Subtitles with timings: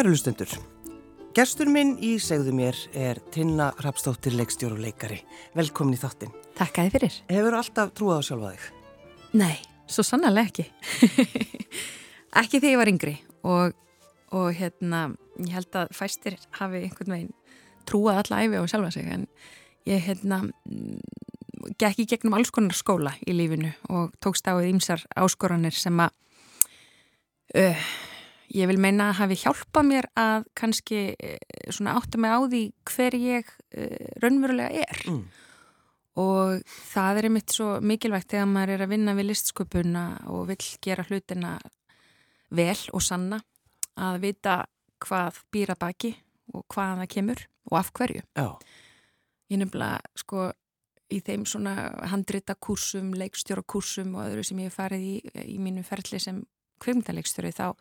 [0.00, 0.48] Kæru hlustundur,
[1.36, 5.18] gerstur minn í segðu mér er Tinna Rapstóttir leikstjóru leikari.
[5.52, 6.32] Velkomin í þáttinn.
[6.56, 7.18] Takk að þið fyrir.
[7.28, 8.70] Hefur alltaf trúað á sjálfa þig?
[9.42, 10.64] Nei, svo sannarlega ekki.
[12.40, 13.76] ekki þegar ég var yngri og,
[14.40, 15.02] og hérna,
[15.36, 19.28] ég held að fæstir hafi einhvern veginn trúað alla æfi á sjálfa sig en
[19.84, 20.46] ég hérna
[21.76, 26.00] gekk í gegnum alls konar skóla í lífinu og tókst á því ýmsar áskoranir sem
[26.00, 26.16] að
[27.60, 27.90] uh,
[28.54, 31.36] ég vil meina að hafi hjálpað mér að kannski uh,
[31.72, 35.22] svona átta mig á því hver ég uh, raunverulega er Mm.
[36.20, 36.62] og
[36.92, 41.06] það er einmitt svo mikilvægt þegar maður er að vinna við listsköpuna og vill gera
[41.08, 41.58] hlutina
[42.50, 43.40] vel og sanna
[43.96, 44.56] að vita
[45.00, 46.14] hvað býra baki
[46.54, 48.22] og hvaðan það kemur og af hverju.
[48.36, 48.48] Já.
[49.50, 50.50] Ég nefnilega sko
[51.10, 51.74] í þeim svona
[52.10, 55.14] handrita kursum, leikstjóra kursum og öðru sem ég hef farið í,
[55.54, 56.42] í mínu ferli sem
[56.80, 57.72] kvimtaleikstjóri þá,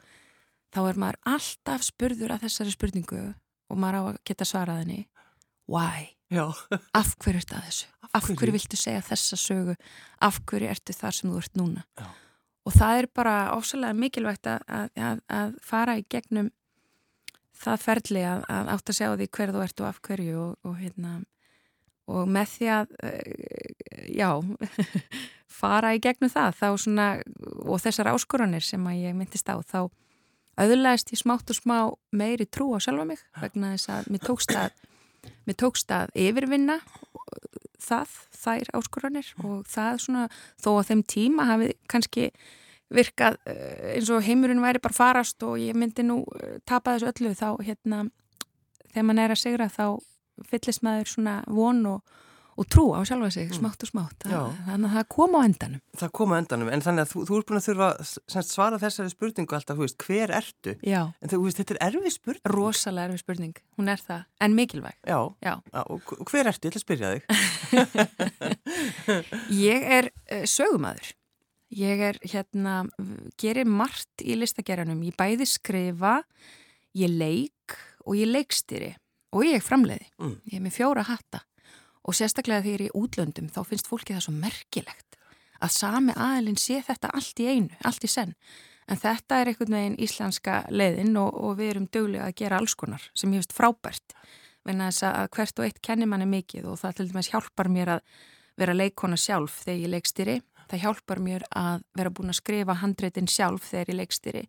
[0.73, 3.21] þá er maður alltaf spurður að þessari spurningu
[3.69, 5.01] og maður á að geta svarað henni
[5.69, 6.15] Why?
[6.97, 7.89] Af hverju ertu að þessu?
[8.01, 8.53] Af Af hverju, hverju?
[8.55, 9.75] viltu segja þessa sögu?
[10.25, 11.83] Af hverju ertu þar sem þú ert núna?
[11.97, 12.07] Já.
[12.69, 14.65] Og það er bara ofsalega mikilvægt að,
[14.97, 16.49] að, að fara í gegnum
[17.59, 20.51] það ferli að, að átt að sjá því hver þú ert og af hverju og,
[20.65, 21.13] og, hérna,
[22.09, 24.29] og með því að eh, já,
[25.59, 27.07] fara í gegnum það svona,
[27.65, 29.89] og þessar áskoranir sem að ég myndist á þá
[30.59, 31.77] auðlæðist ég smátt og smá
[32.11, 34.71] meiri trú á sjálfa mig vegna þess að mér tókst að
[35.47, 36.79] mér tókst að yfirvinna
[37.79, 40.25] það, þær áskoranir og það svona,
[40.61, 42.29] þó að þeim tíma hafi kannski
[42.89, 47.11] virkað eh, eins og heimurinn væri bara farast og ég myndi nú eh, tapa þessu
[47.11, 48.03] öllu þá hérna,
[48.89, 49.85] þegar mann er að sigra þá
[50.49, 52.17] fyllist maður svona von og,
[52.59, 54.25] og trú á sjálfa sig, smátt og smátt.
[54.27, 57.23] Það- þannig að það kom á endanum Það kom á endanum, en þannig að þú,
[57.29, 57.89] þú ert búin að þurfa
[58.35, 60.75] semst, svara þessari spurningu alltaf, veist, hver ertu?
[60.83, 62.41] Já, En þú veist, þetta er erfið spurning.
[62.53, 65.19] rosalega erfið spurning, hún er það en mikilvæg, Já.
[65.41, 66.67] já Já, og hver ertu?
[66.67, 67.23] Ég ætla að spyrja þig.
[69.69, 71.13] Ég er uh, sögumadur.
[71.69, 72.79] Ég er hérna,
[73.37, 75.03] gerir margt í listagerjanum.
[75.05, 76.15] Ég bæði skrifa,
[76.97, 77.75] ég leik
[78.07, 78.95] og ég leikstýri
[79.37, 80.07] og ég framleiði.
[80.17, 80.33] Mm.
[80.49, 81.43] Ég er með fjóra hatta
[82.09, 85.09] og sérstaklega þegar ég er í útlöndum þá finnst fólki það svo merkilegt
[85.59, 88.35] að sami aðilinn sé þetta allt í einu, allt í senn.
[88.89, 92.75] En þetta er einhvern veginn íslenska leiðin og, og við erum dögulega að gera alls
[92.79, 94.15] konar sem ég finnst frábært.
[94.65, 97.93] Venna þess að hvert og eitt kennir manni mikið og það til dæmis hjálpar mér
[97.97, 98.15] að
[98.59, 100.37] vera leikona sjálf þegar ég leikstýri.
[100.69, 104.43] Það hjálpar mér að vera búin að skrifa handreitin sjálf þegar ég leikstýri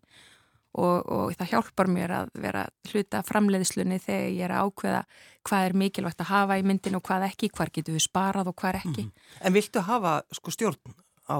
[0.77, 5.01] og, og það hjálpar mér að vera hluta framleiðslunni þegar ég er að ákveða
[5.47, 8.57] hvað er mikilvægt að hafa í myndin og hvað ekki, hvar getur við sparað og
[8.61, 9.07] hvað ekki.
[9.41, 10.95] En viltu hafa sko stjórn
[11.27, 11.37] á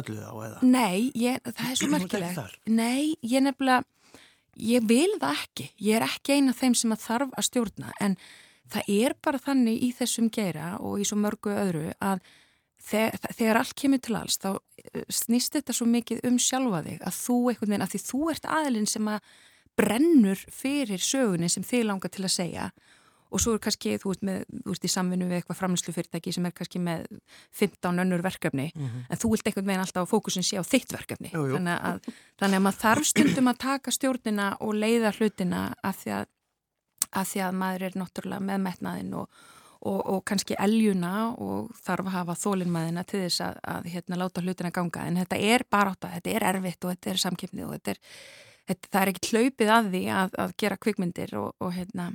[0.00, 0.60] öllu þá eða?
[0.66, 2.60] Nei, ég, það er svo merkilegt.
[2.68, 3.82] Nei, ég nefnilega,
[4.60, 5.68] ég vil það ekki.
[5.80, 8.18] Ég er ekki eina af þeim sem að þarf að stjórna en
[8.72, 12.22] það er bara þannig í þessum geira og í svo mörgu öðru að
[12.82, 17.06] þegar, þegar allt kemur til alls þá eh, snýst þetta svo mikið um sjálfa þig
[17.06, 19.30] að þú einhvern veginn, að því þú ert aðilinn sem að
[19.78, 22.66] brennur fyrir sögunni sem þið langar til að segja.
[23.32, 26.44] Og svo er kannski, þú ert, með, þú ert í samvinnu við eitthvað framlýslufyrirtæki sem
[26.44, 27.06] er kannski með
[27.56, 31.30] 15 önnur verkefni en þú vilt einhvern veginn alltaf að fókusin sé á þitt verkefni.
[31.32, 31.56] Jú, jú.
[31.56, 32.10] Þannig, að,
[32.42, 36.28] þannig að maður þarf stundum að taka stjórnina og leiða hlutina af því að,
[37.08, 39.42] af því að maður er náttúrulega með metnaðinn og,
[39.82, 44.44] og, og kannski eljuna og þarf að hafa þólinmaðina til þess að, að hérna, láta
[44.44, 47.76] hlutina ganga en þetta er bara átta, þetta er erfitt og þetta er samkipnið og
[47.76, 48.02] þetta er,
[48.70, 52.12] þetta, það er ekki hlaupið að því að, að gera kvikmyndir og, og hérna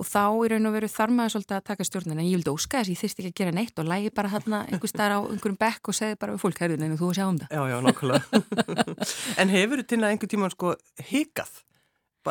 [0.00, 2.22] Og þá í raun og veru þarf maður svolítið að taka stjórnina.
[2.24, 4.88] Ég vildi óska þess, ég þyrst ekki að gera neitt og lægi bara þarna einhver
[4.88, 7.40] staðar á einhverjum bekk og segði bara við fólk, herðin, en þú að sjá um
[7.42, 7.52] það.
[7.52, 8.40] Já, já, nákvæmlega.
[9.42, 10.72] en hefur að einhver tíma sko
[11.10, 11.52] hikað?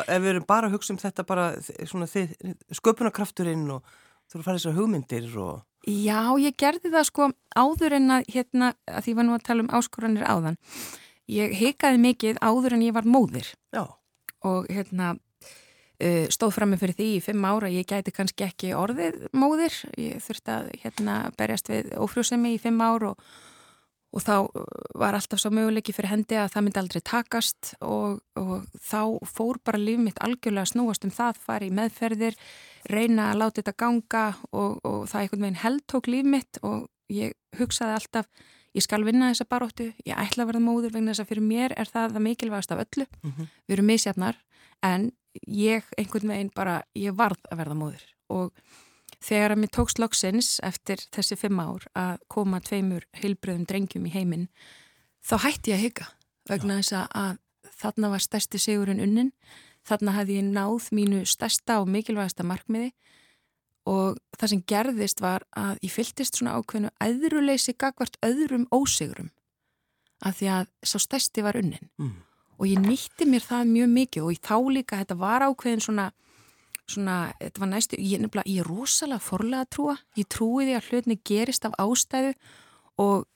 [0.02, 2.34] Ef við erum bara að hugsa um þetta bara svona þið,
[2.80, 3.94] sköpunarkrafturinn og
[4.30, 5.62] þú eru að fara þessar hugmyndir og...
[5.90, 9.64] Já, ég gerði það sko áður en að, hérna, að því var nú að tala
[9.64, 10.58] um áskoranir áðan.
[11.30, 13.48] Ég hikaði mikið áður en ég var móðir.
[13.74, 13.82] Já,
[14.46, 19.28] og hérna uh, stóð frammi fyrir því í fimm ára ég gæti kannski ekki orðið
[19.34, 19.74] móðir.
[19.98, 23.30] Ég þurfti að hérna berjast við ófrjósemi í fimm ár og,
[24.14, 24.34] og þá
[25.00, 27.72] var alltaf svo möguleiki fyrir hendi að það myndi aldrei takast.
[27.80, 32.36] Og, og þá fór bara líf mitt algjörlega snúast um það, fari í meðferðir
[32.88, 37.34] reyna að láta þetta ganga og, og það einhvern veginn heldtók líf mitt og ég
[37.58, 38.28] hugsaði alltaf
[38.76, 41.74] ég skal vinna þessa baróttu, ég ætla að verða móður vegna þess að fyrir mér
[41.76, 43.06] er það það mikilvægast af öllu.
[43.66, 44.38] Við erum misjafnar
[44.86, 45.10] en
[45.46, 48.54] ég einhvern veginn bara, ég varð að verða móður og
[49.20, 54.14] þegar að mér tókst loksins eftir þessi fimm ár að koma tveimur heilbröðum drengjum í
[54.14, 54.48] heiminn
[55.22, 56.06] þá hætti ég að hygga
[56.50, 57.38] vegna þess að
[57.80, 59.32] þarna var stærsti sigurinn unnin
[59.88, 62.92] þarna hafði ég náð mínu stærsta og mikilvægasta markmiði
[63.90, 69.30] og það sem gerðist var að ég fylltist svona ákveðinu æðruleysi gagvart öðrum ósigurum
[70.20, 72.16] af því að svo stærsti var unnin mm.
[72.60, 76.10] og ég nýtti mér það mjög mikið og ég þá líka, þetta var ákveðin svona
[76.90, 80.76] svona, þetta var næstu, ég, nefnilega, ég er rosalega forlega að trúa, ég trúi því
[80.76, 82.32] að hlutni gerist af ástæðu
[83.00, 83.26] og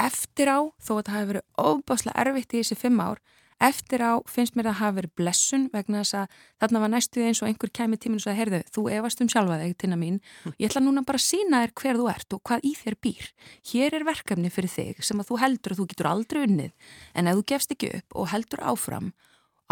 [0.00, 3.22] eftir á, þó að það hefur verið óbáslega erfitt í þessi fimm ár
[3.62, 7.40] eftir á finnst mér að hafi verið blessun vegna þess að þarna var næstuð eins
[7.42, 10.18] og einhver kemur tíminn og sagði, heyrðu, þú efast um sjálfa þig tina mín,
[10.60, 13.28] ég ætla núna bara að sína þér hver þú ert og hvað í þér býr.
[13.72, 16.72] Hér er verkefni fyrir þig sem að þú heldur að þú getur aldrei unnið,
[17.14, 19.12] en ef þú gefst ekki upp og heldur áfram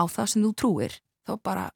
[0.00, 1.66] á það sem þú trúir, þá bara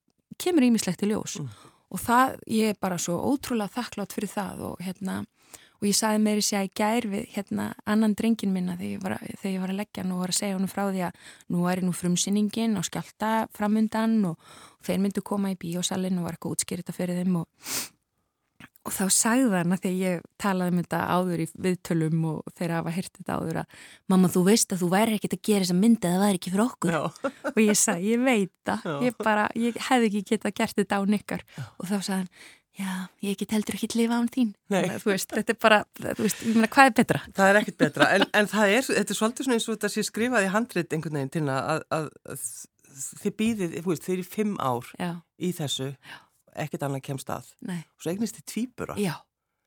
[0.40, 1.40] kemur ímislegt í ljós.
[1.42, 1.50] Mm.
[1.88, 5.22] og það, ég er bara svo ótrúlega þakklátt fyrir það og hérna
[5.78, 9.04] og ég saði meiri sér að ég gær við hérna annan drengin minna þegar ég
[9.04, 11.28] var, þegar ég var að leggja hann og var að segja hann frá því að
[11.54, 16.26] nú er nú frumsinningin og skjálta framundan og, og þeir myndu koma í bíósalinn og
[16.26, 17.70] var eitthvað útskýrita fyrir þeim og,
[18.88, 22.76] og þá sagði hann að þegar ég talaði um þetta áður í viðtölum og þeir
[22.78, 23.80] hafa hirt þetta áður að
[24.10, 26.54] mamma þú veist að þú væri ekkit að gera þessa myndi að það væri ekki
[26.54, 26.98] fyrir okkur.
[27.54, 31.02] Og ég sagði ég veit það, ég, bara, ég hefði ekki getað gert þetta á
[31.14, 32.32] nikkar og þá sagði hann
[32.78, 32.94] já,
[33.26, 34.54] ég get heldur ekki að lifa án þín.
[34.70, 37.22] Þannig, þú veist, þetta er bara, þú veist, ég meina, hvað er betra?
[37.36, 39.92] Það er ekkit betra, en, en það er þetta er svolítið svona eins og þetta
[39.94, 42.44] sé skrifað í handrit einhvern veginn til að, að, að
[43.22, 45.10] þið býðið, þú veist, þið er í fimm ár já.
[45.38, 45.88] í þessu,
[46.58, 47.80] ekkit annað kemst að, Nei.
[47.82, 49.14] og svo eignist þið tvýbura Já,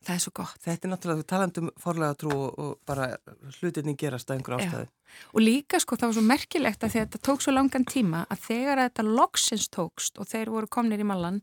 [0.07, 0.63] það er svo gott.
[0.65, 3.11] Þetta er náttúrulega, þú talandum forlega trú og bara
[3.59, 4.89] hlutinni gerast að einhver ástæði
[5.35, 8.83] Og líka, sko, það var svo merkilegt að þetta tók svo langan tíma að þegar
[8.85, 11.41] þetta loksins tókst og þeir voru komnir í mallan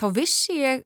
[0.00, 0.84] þá vissi ég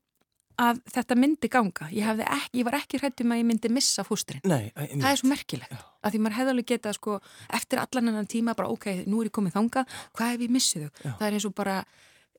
[0.61, 1.89] að þetta myndi ganga.
[1.93, 4.45] Ég, ekki, ég var ekki hrættum að ég myndi missa fústurinn.
[4.47, 5.75] Nei, það er svo merkilegt.
[5.75, 5.83] Já.
[6.05, 7.19] Að því maður hefði alveg getað sko,
[7.59, 9.85] eftir allan annan tíma bara ok, nú er ég komið þanga,
[10.15, 11.07] hvað ef ég missið þau?
[11.07, 11.79] Það er eins og bara,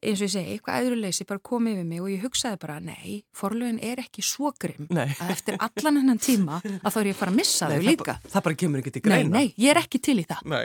[0.06, 3.16] eins og ég segi, eitthvað aðurleysi bara komið við mig og ég hugsaði bara, nei,
[3.36, 7.20] forlögin er ekki svo grimm að eftir allan annan tíma að þá er ég að
[7.24, 8.16] fara að missa nei, þau líka.
[8.22, 9.28] Það, það bara kemur ekki til greina.
[9.34, 10.56] Nei, nei, ég er ekki til í það.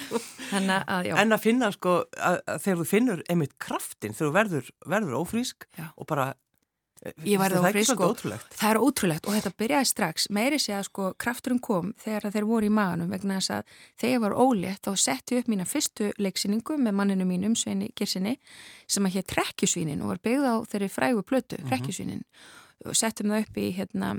[0.90, 4.70] að, en að finna sko, að, að þegar þú finnur einmitt kraftin, þegar þú verður,
[4.96, 5.92] verður ófrísk já.
[5.94, 6.32] og bara
[7.24, 10.74] Ég var það á frisk og það er ótrúlegt og þetta byrjaði strax, meiri sé
[10.76, 13.70] að sko krafturinn kom þegar þeir voru í maganum vegna þess að
[14.02, 18.36] þegar ég var ólétt þá setti upp mína fyrstu leiksýningu með manninu mínum, Sveini Girsinni
[18.84, 21.70] sem að hér trekkjusvínin og var byggð á þeirri frægu plötu, mhm.
[21.72, 22.26] trekkjusvínin.
[22.84, 24.12] Og settum það upp í hérna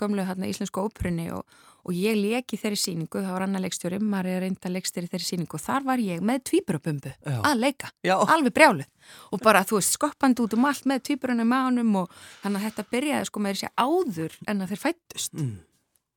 [0.00, 1.44] gömlu hérna íslensku óprunni og,
[1.84, 5.58] og ég leki þeirri síningu, það var annar leikstjóri maður er reynda leikstjóri þeirri síningu
[5.58, 8.14] og þar var ég með tvíburabumbu að leika Já.
[8.20, 12.14] alveg brjálið og bara þú veist skoppand út um allt með tvíburunum mánum og
[12.44, 15.52] þannig að þetta byrjaði sko með þessi áður en að þeir fættust mm.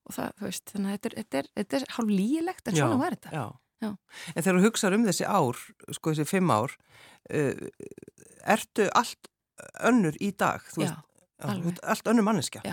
[0.08, 2.80] og það, þú veist, þannig að þetta er, þetta er, þetta er hálf lígilegt en
[2.80, 2.84] Já.
[2.84, 3.46] svona var þetta Já.
[3.84, 5.58] En þegar þú hugsaður um þessi ár
[5.98, 6.72] sko þessi fimm ár
[7.36, 7.64] uh,
[8.54, 9.32] ertu allt
[9.84, 12.64] önnur í dag, þú veist allt önnur manneskja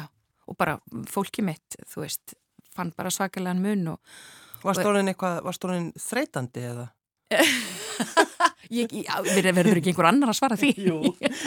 [0.51, 0.77] og bara
[1.11, 2.37] fólki mitt, þú veist
[2.75, 4.21] fann bara svakalega mun og
[4.61, 6.91] Var stórin eitthvað, var stórin þreytandi eða?
[8.75, 10.99] ég, já, verður ekki einhver annar að svara því Jú,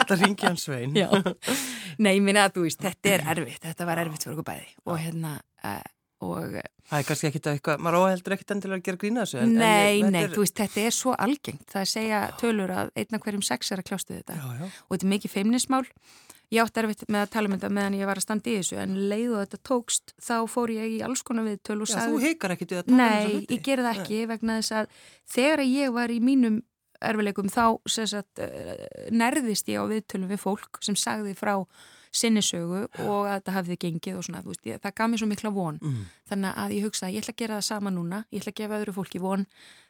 [0.08, 0.96] það ringi hans svein
[2.04, 4.98] Nei, minna að þú veist, þetta er erfitt þetta var erfitt fyrir okkur bæði og
[5.02, 5.84] hérna uh,
[6.24, 9.54] og, Það er kannski ekkit eitthvað, maður óheldur ekkit endilega að gera grína þessu en,
[9.60, 10.34] Nei, en nei, er...
[10.34, 13.72] þú veist, þetta er svo algengt það er að segja tölur að einna hverjum sex
[13.72, 14.66] er að kljástu þetta já, já.
[14.66, 15.84] og þetta er mikið feimnismál
[16.52, 18.78] ég átti erfitt með að tala um þetta meðan ég var að standa í þessu
[18.82, 22.04] en leið og þetta tókst þá fór ég í alls konar viðtöl og sagði...
[22.04, 23.48] Já, þú heikar ekkit við að tala um þessu hluti?
[23.48, 24.28] Nei, ég gerði ekki Nei.
[24.34, 25.02] vegna þess að
[25.34, 26.62] þegar ég var í mínum
[27.04, 31.56] erfileikum þá sagt, eh, nærðist ég á viðtölum við fólk sem sagði frá
[32.14, 35.50] sinnisögu og að þetta hafði gengið og svona, veist, ég, það gaf mér svo mikla
[35.54, 36.04] von mm.
[36.30, 38.78] þannig að ég hugsaði, ég ætla að gera það sama núna ég ætla að gefa
[38.78, 39.46] öðru fólki von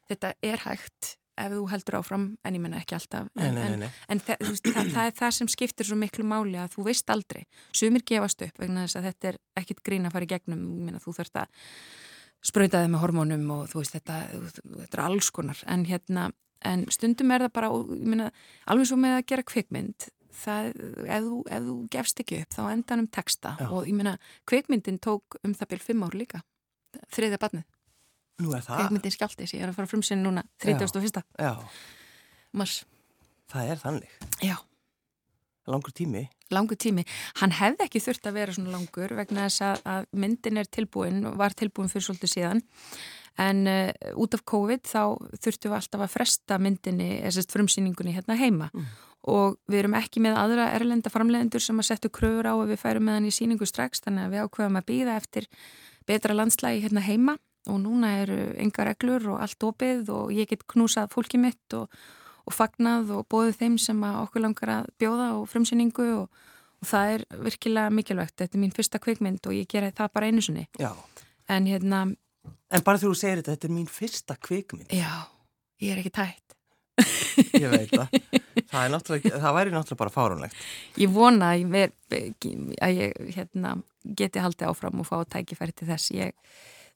[0.09, 3.81] þetta er hægt ef þú heldur áfram, en ég menna ekki alltaf en, nei, nei,
[3.85, 3.89] nei.
[3.89, 7.11] en, en það, það, það er það sem skiptir svo miklu máli að þú veist
[7.11, 7.43] aldrei
[7.75, 10.89] sumir gefast upp vegna þess að þetta er ekkit grín að fara í gegnum, ég
[10.89, 11.69] menna þú þurft að
[12.45, 14.19] spröyta þið með hormónum og þú veist þetta,
[14.65, 16.29] þetta er alls konar en hérna,
[16.65, 18.31] en stundum er það bara ég menna,
[18.71, 20.73] alveg svo með að gera kvikmynd það,
[21.07, 23.69] ef þú, ef þú gefst ekki upp, þá endan um texta Já.
[23.71, 24.17] og ég menna,
[24.51, 26.43] kvikmyndin tók um það byrj fimm ár líka
[27.15, 27.71] þriðja barnið
[28.43, 28.81] Nú er það?
[28.83, 31.23] Kveikmyndin skjáltis, ég er að fara frum sinni núna 31.
[31.39, 31.53] Já.
[32.55, 32.81] Mars.
[33.53, 34.15] Það er þannig?
[34.43, 34.57] Já.
[35.71, 36.27] Langur tími?
[36.53, 37.07] Langur tími.
[37.41, 41.23] Hann hefði ekki þurft að vera svona langur vegna þess að, að myndin er tilbúin
[41.31, 42.65] og var tilbúin fyrir svolítið síðan
[43.41, 45.01] en uh, út af COVID þá
[45.43, 48.85] þurftum við alltaf að fresta myndinni, þessast frumsýningunni hérna heima mm.
[49.33, 52.83] og við erum ekki með aðra erlenda framlegendur sem að setja kröfur á að við
[52.85, 55.49] færum með hann í síningu strax þannig að við ákveðum að býða eftir
[56.07, 57.37] betra landslægi hérna heima
[57.71, 61.93] og núna eru enga reglur og allt opið og ég get knúsað fólkið mitt og,
[62.45, 66.43] og fagnað og bóðið þeim sem okkur langar að bjóða og frumsýningu og,
[66.83, 68.37] og það er virkilega mikilvægt.
[68.41, 70.69] Þetta er mín fyrsta kvikmynd og ég gera það bara einu sinni.
[71.49, 72.07] En hérna
[72.75, 74.93] En bara þú segir þetta, þetta er mín fyrsta kvikmynd.
[74.93, 75.29] Já,
[75.81, 76.45] ég er ekki tætt.
[77.55, 78.13] Ég veit það.
[78.71, 80.59] Það, það væri náttúrulega bara fárunlegt
[81.01, 81.95] Ég vona að ég,
[82.79, 83.73] að ég hérna,
[84.19, 86.13] geti haldið áfram og fá tækifæri til þess.
[86.15, 86.35] Ég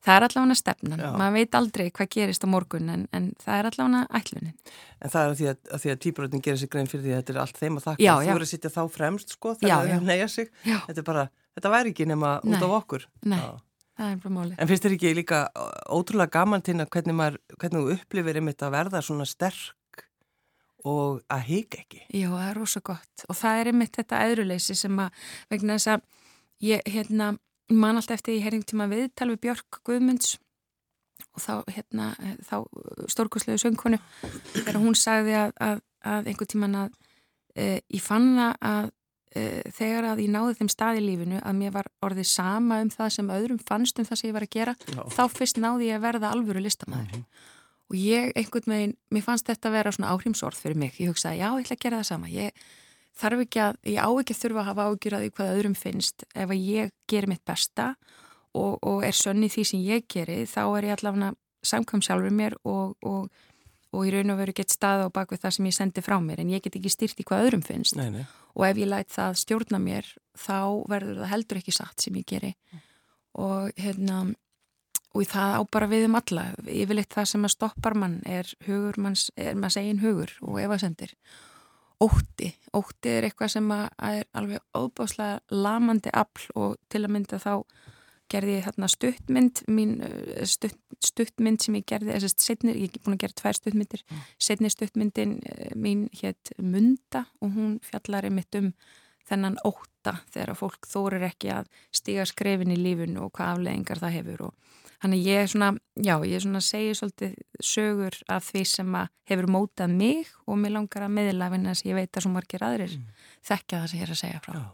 [0.05, 1.09] það er allavega stefnan, Já.
[1.19, 4.53] maður veit aldrei hvað gerist á morgun en, en það er allavega ætlunin.
[4.99, 7.33] En það er því að, að, að týpuröðin gerir sig grein fyrir því að þetta
[7.35, 10.05] er allt þeim að þakka, Já, þú verður að sitja þá fremst sko þegar það
[10.09, 11.25] neyja sig, þetta, bara,
[11.57, 12.53] þetta væri ekki nema Nei.
[12.53, 13.07] út af okkur.
[13.27, 13.41] Nei,
[13.99, 14.55] það er bara móli.
[14.55, 15.41] En finnst þér ekki líka
[15.91, 19.75] ótrúlega gaman til að hvernig, maður, hvernig þú upplifir einmitt að verða svona sterk
[20.87, 22.05] og að hika ekki?
[22.15, 25.91] Já, það er rosa gott og það er einmitt þetta eðruleysi sem að vegna þess
[25.91, 26.05] að
[26.63, 27.33] ég, hérna
[27.69, 30.37] man alltaf eftir í herringtíma viðtal við Björk Guðmunds
[31.35, 32.07] og þá, hérna,
[32.47, 32.55] þá
[33.11, 33.99] stórkoslegu söngkonu
[34.53, 36.95] þegar hún sagði að, að, að einhver tíman að
[37.55, 38.89] e, ég fann það að
[39.35, 39.45] e,
[39.75, 43.13] þegar að ég náði þeim stað í lífinu að mér var orðið sama um það
[43.17, 45.01] sem öðrum fannst um það sem ég var að gera Já.
[45.17, 47.47] þá fyrst náði ég að verða alvöru listamæður mm -hmm.
[47.89, 51.43] og ég einhvern veginn, mér fannst þetta að vera svona áhrímsorð fyrir mig, ég hugsaði
[51.43, 52.51] já, ég ætla að gera það sama ég
[53.19, 55.75] þarf ekki að, ég á ekki að þurfa að hafa ágjur að því hvað öðrum
[55.77, 57.91] finnst ef að ég gerir mitt besta
[58.55, 61.33] og, og er sönni því sem ég gerir þá er ég allavega
[61.65, 63.29] samkvæm sjálfur mér og, og,
[63.91, 66.43] og í raun og veru gett stað á bakvið það sem ég sendi frá mér
[66.43, 68.27] en ég get ekki styrt í hvað öðrum finnst nei, nei.
[68.55, 70.59] og ef ég læt það stjórna mér þá
[70.91, 72.85] verður það heldur ekki satt sem ég geri mm.
[73.43, 74.21] og hérna
[75.09, 78.99] og það á bara við um alla yfirleitt það sem að stoppar mann er hugur
[79.01, 81.15] manns, er maður segin hugur og efasendir
[82.03, 82.49] ótti.
[82.75, 87.53] Ótti er eitthvað sem er alveg óbáslega lamandi afl og til að mynda þá
[88.29, 93.17] gerði ég hérna stuttmynd mín, eh, stutt, stuttmynd sem ég gerði setnir, ég er búin
[93.17, 94.25] að gera tvær stuttmyndir mm.
[94.37, 98.73] setnir stuttmyndin eh, mín hétt Munda og hún fjallar einmitt um
[99.29, 104.15] þennan óta þegar fólk þórir ekki að stíga skrefin í lífun og hvað afleðingar það
[104.19, 108.49] hefur og Þannig ég er svona, já, ég er svona að segja svolítið sögur af
[108.49, 112.17] því sem að hefur mótað mig og mér langar að meðlafina þess að ég veit
[112.19, 113.05] að svo margir aðrir mm.
[113.47, 114.57] þekkja það sem ég er að segja frá.
[114.57, 114.65] Já.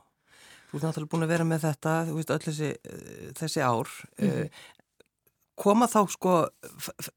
[0.65, 3.91] Þú ert náttúrulega búin að vera með þetta, þú veist, öll þessi, eh, þessi ár.
[4.17, 4.55] Mm.
[5.61, 6.37] Koma þá, sko,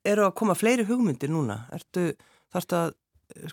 [0.06, 1.62] eru að koma fleiri hugmyndir núna?
[1.74, 2.10] Ertu,
[2.52, 2.92] þarfstu að,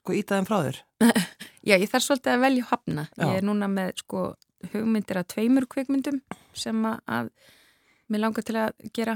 [0.02, 0.82] sko, íta þeim frá þér?
[1.72, 3.08] já, ég þarf svolítið að velja hafna.
[3.16, 3.24] Já.
[3.24, 4.26] Ég er núna með, sko,
[4.74, 6.20] hugmyndir að tveimur kveikmyndum
[6.60, 7.32] sem að
[8.12, 9.16] mér langar til að gera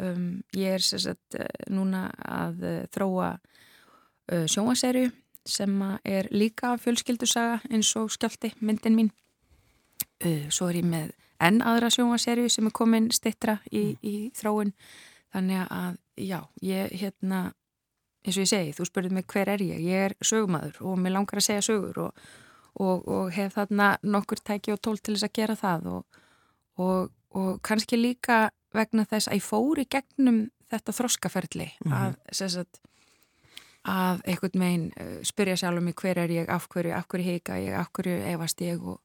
[0.00, 5.10] Um, ég er sagt, eh, núna að uh, þróa uh, sjóaserju
[5.44, 5.72] sem
[6.04, 9.10] er líka fjölskyldusaga eins og skjálti myndin mín.
[10.24, 13.98] Uh, svo er ég með enn aðra sjóaserju sem er komin stittra í, mm.
[14.00, 14.72] í þróun.
[15.34, 17.40] Þannig að já, ég hérna,
[18.24, 19.82] eins og ég segi, þú spurðið mig hver er ég?
[19.84, 22.24] Ég er sögumadur og mér langar að segja sögur og,
[22.80, 27.60] og, og hef þarna nokkur tæki og tól til þess að gera það og, og
[27.66, 31.98] kannski líka vegna þess að ég fóri gegnum þetta þroskaferli mm -hmm.
[31.98, 32.80] að, sagt,
[33.84, 37.24] að einhvern veginn uh, spyrja sjálf um mig hver er ég, af hverju, af hverju
[37.24, 39.00] heika ég, af hverju efast ég og,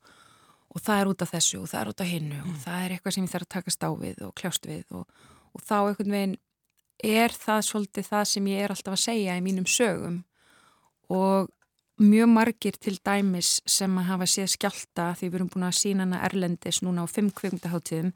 [0.69, 2.49] og það er út af þessu og það er út af hinnu mm.
[2.49, 5.07] og það er eitthvað sem ég þarf að taka stáfið og kljást við og,
[5.53, 6.37] og þá einhvern veginn
[7.03, 10.23] er það svolítið það sem ég er alltaf að segja í mínum sögum
[11.09, 11.49] og
[12.01, 16.03] mjög margir til dæmis sem að hafa séð skjálta því við erum búin að sína
[16.03, 18.11] hana Erlendis núna á fimm kvöngdaháttíðum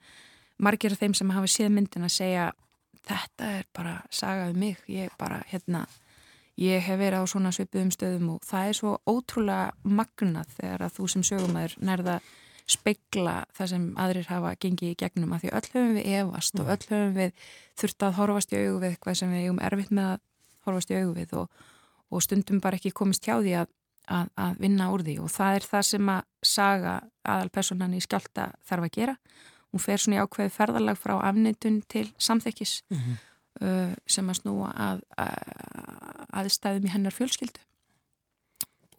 [0.60, 2.52] margir af þeim sem hafa séð myndin að segja
[3.08, 5.86] þetta er bara sagað um mig, ég bara hérna
[6.60, 10.96] ég hef verið á svona svipuðum stöðum og það er svo ótrúlega magnað þegar að
[10.98, 12.20] þú sem sögumæður nærða
[12.70, 16.62] speikla það sem aðrir hafa gengið í gegnum að því öll höfum við evast mm.
[16.62, 17.48] og öll höfum við
[17.82, 20.24] þurft að horfast í augu við eitthvað sem við eigum erfitt með að
[20.68, 21.64] horfast í augu við og,
[22.10, 23.72] og stundum bara ekki komist hjá því að,
[24.20, 28.52] að, að vinna úr því og það er það sem að saga aðalpersonan í skjálta
[28.68, 29.18] þarf að gera
[29.74, 33.18] hún fer svona í ákveði ferðalag frá afneitun til samþekkis mm -hmm.
[33.62, 37.66] uh, sem að snúa að, að aðstæðum í hennar fjölskyldu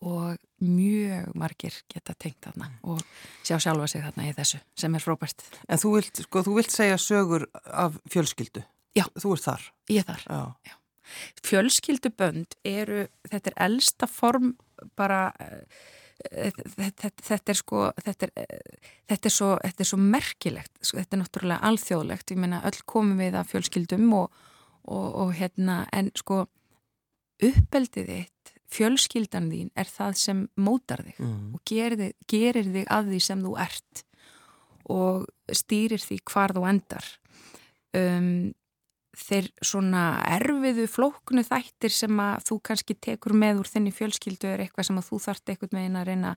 [0.00, 2.77] og mjög margir geta tengt þarna mm.
[2.89, 3.03] og
[3.45, 5.45] sjá sjálfa sig þarna í þessu sem er frábært.
[5.69, 8.62] En þú vilt, sko, þú vilt segja sögur af fjölskyldu?
[8.97, 9.05] Já.
[9.21, 9.67] Þú ert þar?
[9.93, 10.71] Ég er þar, já.
[10.71, 10.75] já.
[11.45, 14.55] Fjölskyldubönd eru, þetta er elsta form
[14.97, 15.33] bara
[16.29, 18.47] þetta, þetta er sko þetta er,
[19.11, 22.81] þetta er, svo, þetta er svo merkilegt sko, þetta er náttúrulega alþjóðlegt ég meina öll
[22.85, 24.43] komum við að fjölskyldum og,
[24.85, 26.45] og, og hérna en sko
[27.41, 31.49] uppeldið þitt fjölskyldan þín er það sem mótar þig mm.
[31.57, 34.05] og gerir, gerir þig að því sem þú ert
[34.91, 37.07] og stýrir því hvar þú endar
[37.97, 38.50] um,
[39.17, 40.05] þeir svona
[40.37, 45.00] erfiðu flóknu þættir sem að þú kannski tekur með úr þenni fjölskyldu er eitthvað sem
[45.00, 46.35] að þú þart eitthvað með eina að reyna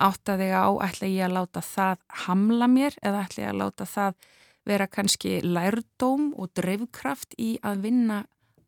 [0.00, 3.88] átta þig á, ætla ég að láta það hamla mér eða ætla ég að láta
[3.88, 4.28] það
[4.68, 8.20] vera kannski lærdóm og drefkraft í að vinna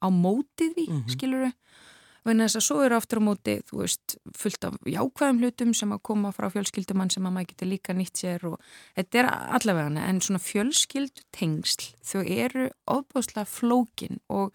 [0.03, 1.13] á mótið því, mm -hmm.
[1.13, 1.53] skiluru
[2.23, 5.73] Þannig að þess að svo eru aftur á móti, þú veist, fullt af jákvæðum hlutum
[5.75, 8.61] sem að koma frá fjölskyldumann sem að maður getur líka nýtt sér og
[8.99, 14.55] þetta er allavega en svona fjölskyldu tengsl, þau eru ofbúslega flókin og,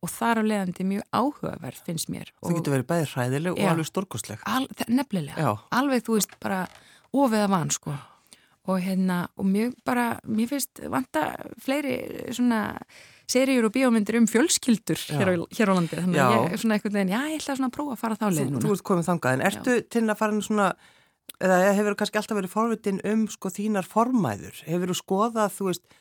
[0.00, 2.32] og þar á leiðandi mjög áhugaverð finnst mér.
[2.40, 4.48] Þau getur verið bæðið hræðileg og alveg stórkostleg.
[4.48, 5.52] Al, nefnilega, Já.
[5.76, 6.64] alveg þú veist bara
[7.12, 8.00] ofið að van sko
[8.64, 11.26] og hérna, og mjög bara, mér finnst vanta
[11.60, 11.98] fleiri
[12.32, 12.78] svona
[13.30, 16.00] seríur og bíómyndir um fjölskyldur hér á, hér á landi.
[16.00, 18.26] Þannig að ég er svona eitthvað, já ég ætla svona að prófa að fara þá
[18.30, 18.64] leið núna.
[18.64, 19.86] Þú ert komið þangað, en ertu já.
[19.96, 20.68] til að fara svona,
[21.38, 25.70] eða hefur þú kannski alltaf verið forvitin um sko þínar formæður, hefur þú skoðað þú
[25.70, 25.98] veist,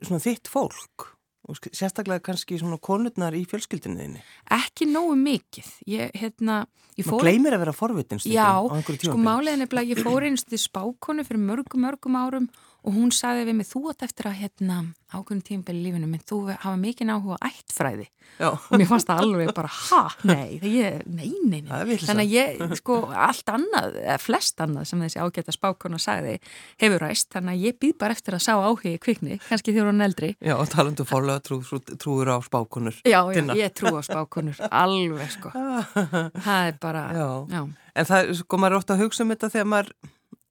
[0.00, 1.10] svona þitt fólk?
[1.44, 4.22] Og sérstaklega kannski svona konurnar í fjölskyldinniðinni?
[4.56, 6.62] Ekki nógu mikið, ég hérna
[6.96, 7.20] ég fór...
[7.20, 11.84] Má gleymir að vera forvitin Já, sko málega nefnilega, ég fór einstu spákonu fyrir mörgum,
[11.84, 12.48] mörgum árum
[12.84, 14.76] og hún saði við mig, þú átt eftir að hérna,
[15.14, 18.48] ákveðin tímpil í lífinu, menn þú hafa mikið áhuga ættfræði Já.
[18.50, 21.94] og mér fannst það alveg bara, ha, nei, ég, nei, nei, nei.
[22.02, 26.34] þannig að ég, sko, allt annað, flest annað sem þessi ágæta spákona sagði,
[26.82, 30.08] hefur ræst, þannig að ég býð bara eftir að sá áhugi kvikni, kannski þjóður hann
[30.08, 30.32] eldri.
[30.44, 31.60] Já, talandu fórlega trú,
[31.94, 32.98] trúur á spákonur.
[33.06, 35.54] Já, já ég trú á spákonur, alveg, sko,
[36.48, 37.62] það er bara, já.
[37.94, 39.94] En það, sko, maður er ótt að hugsa um þetta þegar maður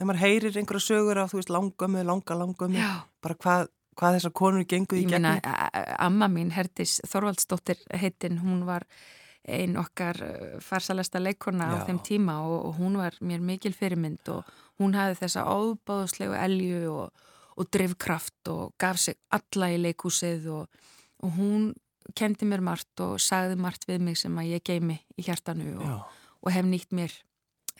[0.03, 2.85] þegar maður heyrir einhverja sögur á, þú veist, langömmu, langa, langömmu,
[3.23, 3.67] bara hvað,
[3.99, 5.37] hvað þessar konur genguð í gegnum?
[5.39, 8.85] Ég meina, amma mín, Herdis Þorvaldsdóttir heitin, hún var
[9.43, 11.75] einn okkar uh, farsalesta leikona Já.
[11.75, 14.47] á þeim tíma og, og hún var mér mikil fyrirmynd og
[14.79, 17.25] hún hafði þessa óbáðslegu elju og,
[17.59, 20.87] og drivkraft og gaf sig alla í leikúsið og,
[21.27, 21.73] og hún
[22.15, 26.49] kendi mér margt og sagði margt við mig sem að ég geimi í hjartanu og
[26.51, 27.11] hef nýtt mér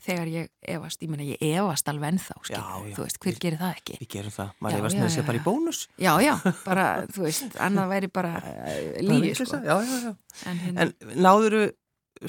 [0.04, 3.60] þegar ég evast, ég meina ég evast alveg ennþá, já, já, þú veist, hver gerir
[3.62, 3.98] það ekki?
[4.02, 5.82] Við gerum það, maður evast með þessi bara í bónus.
[6.02, 9.60] Já, já, bara, þú veist, annað væri bara uh, lífi, sko.
[9.64, 10.16] Já, já, já,
[10.52, 11.68] en, hérna, en náðuru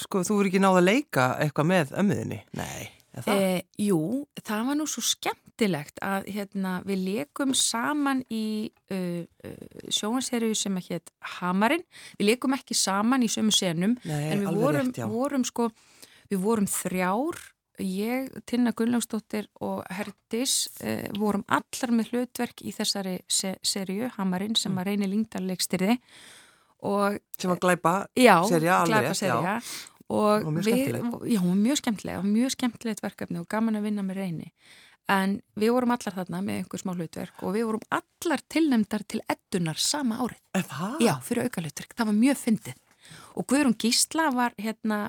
[0.05, 2.39] sko, þú eru ekki náð að leika eitthvað með ömmuðinni?
[2.61, 2.85] Nei,
[3.15, 3.43] er það?
[3.49, 3.57] E,
[3.89, 4.03] jú,
[4.43, 8.45] það var nú svo skemmtilegt að, hérna, við leikum saman í
[8.95, 11.83] uh, uh, sjóanserju sem að hétt Hamarinn,
[12.21, 15.73] við leikum ekki saman í sömu senum, Nei, en við vorum, rétt, vorum sko
[16.31, 17.41] Við vorum þrjár
[17.83, 24.57] ég, Tinna Gunnlaugsdóttir og Herdis eh, vorum allar með hlutverk í þessari se serju, Hamarinn,
[24.59, 24.81] sem mm.
[24.81, 25.99] að reyni lingdarleikstyrði
[27.41, 29.59] sem að glæpa já, serja, glæpa serja
[30.13, 34.21] og, og mjög skemmtilegt já, mjög skemmtilegt, mjög skemmtilegt verkefni og gaman að vinna með
[34.21, 34.51] reyni.
[35.11, 39.21] En við vorum allar þarna með einhver smá hlutverk og við vorum allar tilnemdar til
[39.29, 40.41] eddunar sama árið.
[41.05, 42.79] Já, fyrir auka hlutverk, það var mjög fyndið
[43.35, 45.09] og Guðrún Gísla var hérna,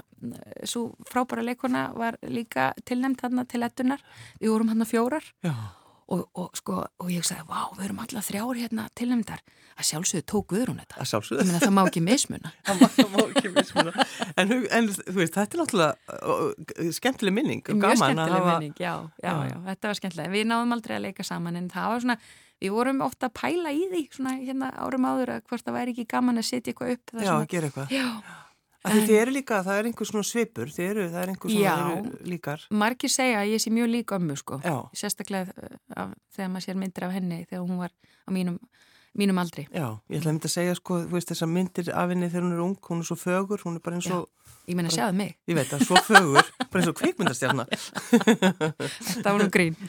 [0.65, 4.05] svo frábæra leikona var líka tilnæmt þarna til ettunar,
[4.41, 5.33] við vorum hérna fjórar.
[6.05, 9.39] Og, og sko og ég sagði, vá, við erum alla þrjár hérna tilnæmtar,
[9.73, 10.99] að sjálfsögðu tók Guðrún þetta.
[11.01, 12.51] Að sjálfsögðu, það má ekki mismuna.
[12.67, 14.05] Það má, má ekki mismuna.
[14.37, 17.65] En, en þú veist, þetta er náttúrulega skemmtileg minning.
[17.65, 18.53] Mjög skemmtileg hafa...
[18.53, 20.31] minning, já, já, já, já, þetta var skemmtileg.
[20.37, 22.19] Við náðum aldrei að leika saman en það var svona
[22.63, 25.95] við vorum ofta að pæla í því svona hérna árum áður að hvort það væri
[25.95, 27.95] ekki gaman að setja eitthvað upp Já, að gera eitthvað.
[28.85, 32.25] En, Þið eru líka, það er einhver svona svipur þið eru, það er einhver svona
[32.29, 32.65] líkar.
[32.69, 34.59] Markir segja að ég sé mjög líka ömmu sko.
[34.61, 34.75] Já.
[34.93, 38.59] sérstaklega uh, af, þegar maður sér myndir af henni þegar hún var á mínum
[39.19, 39.65] mínum aldri.
[39.71, 42.45] Já, ég ætlaði að mynda að segja sko, þú veist þessar myndir af henni þegar
[42.45, 44.25] hún er ung, hún er svo fögur, hún er bara eins og...
[44.25, 45.35] Já, ég menna sjáðu mig.
[45.49, 47.67] Ég veit það, svo fögur, bara eins og kvikmyndastjárna.
[49.11, 49.79] Þetta var nú grín.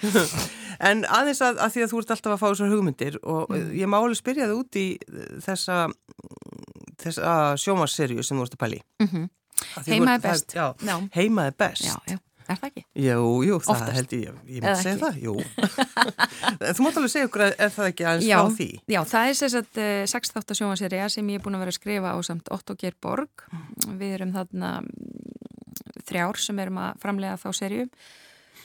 [0.76, 3.70] En aðeins að, að því að þú ert alltaf að fá þessar hugmyndir og mm.
[3.78, 4.84] ég máli spyrjaði út í
[5.46, 5.78] þessa,
[7.00, 7.30] þessa
[7.62, 8.80] sjómasserju sem þú ert að pæli.
[9.00, 9.30] Mm -hmm.
[9.86, 10.52] Heimaði best.
[10.52, 10.66] Já,
[11.16, 11.88] heimaði best.
[11.88, 12.18] Já, já.
[12.46, 12.82] Er það ekki?
[13.02, 13.96] Jú, jú, það Oftast.
[13.96, 15.34] held ég, ég myndi segja það, jú.
[16.76, 18.68] Þú mátt alveg segja okkur að er það ekki aðeins já, frá því?
[18.94, 20.54] Já, það er sérstætt uh, 6.
[20.60, 23.46] sjónvaserja sem ég er búin að vera að skrifa á samt Otto Gerborg.
[23.98, 27.88] Við erum þarna mm, þrjár sem erum að framlega þá serju.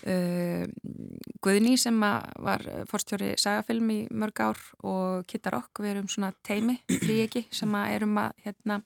[0.01, 0.63] Uh,
[1.41, 6.77] Guðni sem var forstjóri sagafilm í mörg ár og Kittar okk, við erum svona teimi,
[7.01, 8.81] frí ekki, sem erum að hérna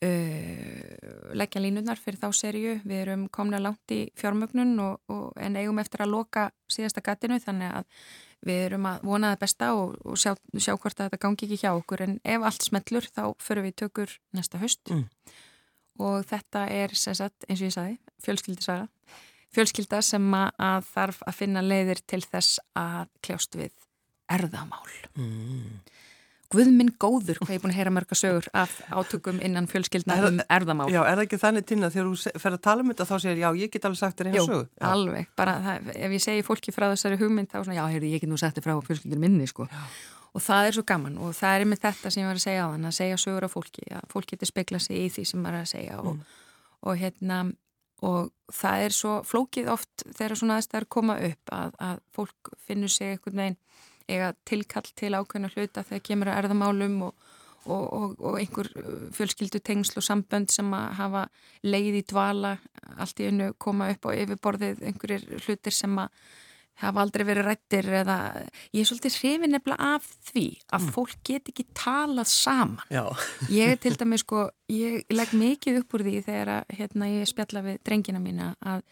[0.00, 5.58] Uh, leggja línunar fyrir þá serju við erum komna langt í fjármögnun og, og, en
[5.60, 8.06] eigum eftir að loka síðasta gatinu þannig að
[8.48, 11.60] við erum að vona það besta og, og sjá, sjá hvort að þetta gangi ekki
[11.60, 12.04] hjá okkur.
[12.06, 15.04] En ef allt smellur þá förum við tökur næsta höst mm.
[16.00, 18.88] og þetta er sagt, eins og ég sagði fjölskyldisaga
[19.52, 23.74] fjölskylda sem að þarf að finna leiðir til þess að kljást við
[24.32, 25.80] erðamál mm
[26.50, 30.40] guðminn góður hvað ég er búin að heyra mörga sögur af átökum innan fjölskyldna um
[30.50, 33.14] erðamál Já, er það ekki þannig týna þegar þú fer að tala um þetta þá
[33.24, 34.64] segir já, ég get alveg sagt þér einu sögu.
[34.66, 38.10] Já, alveg, bara það, ef ég segi fólki frá þessari hugmynd þá svona, já, heyrðu,
[38.10, 39.68] ég get nú sagt þér frá fjölskyldur minni, sko.
[39.70, 39.86] Já.
[40.34, 42.66] og það er svo gaman og það er með þetta sem ég var að segja
[42.66, 45.42] á þann að segja sögur af fólki, að fólk getur spekla sig í því sem
[45.42, 46.36] maður er að segja og, mm.
[46.82, 47.40] og, hérna,
[48.10, 52.94] og það er svo flókið oft þegar svona aðstæðar koma upp að, að fólk finnur
[52.94, 53.58] sig einhvern veginn
[54.10, 57.30] eiga tilkall til ákveðna hluta þegar kemur að erðamálum og,
[57.64, 61.24] og, og, og einhver uh, fjölskyldu tengsl og sambönd sem að hafa
[61.66, 62.56] leið í dvala
[62.96, 66.14] allt í önnu koma upp á yfirborðið einhverjir hlutir sem að
[66.80, 68.16] hafa aldrei verið rættir eða
[68.72, 70.94] ég er svolítið hrifin nefnilega af því að mm.
[70.96, 73.04] fólk get ekki talað saman Já.
[73.52, 77.64] ég til dæmis sko ég legg mikið upp úr því þegar að, hérna, ég spjalla
[77.66, 78.84] við drengina mína að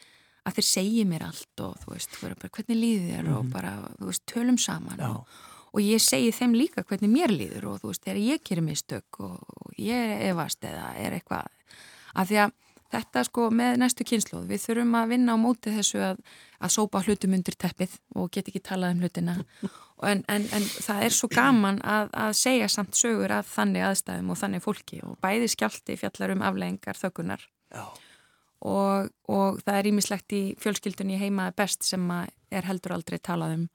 [0.49, 3.39] að þeir segi mér allt og þú veist, bara, hvernig líður þér mm -hmm.
[3.39, 3.53] og mhm.
[3.53, 5.27] bara, þú veist, tölum saman og,
[5.73, 9.21] og ég segi þeim líka hvernig mér líður og þú veist, þegar ég gerir mistök
[9.21, 11.47] og, og ég efast eða er eitthvað
[12.15, 12.53] að því að
[12.93, 16.17] þetta sko með næstu kynslu við þurfum að vinna á móti þessu að,
[16.59, 19.37] að sópa hlutum undir teppið og get ekki talað um hlutina
[20.11, 24.31] en, en, en það er svo gaman að, að segja samt sögur af þannig aðstæðum
[24.31, 27.85] og þannig fólki og bæði skjálti fjallar um afleggingar þökunar Já
[28.67, 33.67] og, og það er ímislegt í fjölskyldunni heima best sem er heldur aldrei talað um.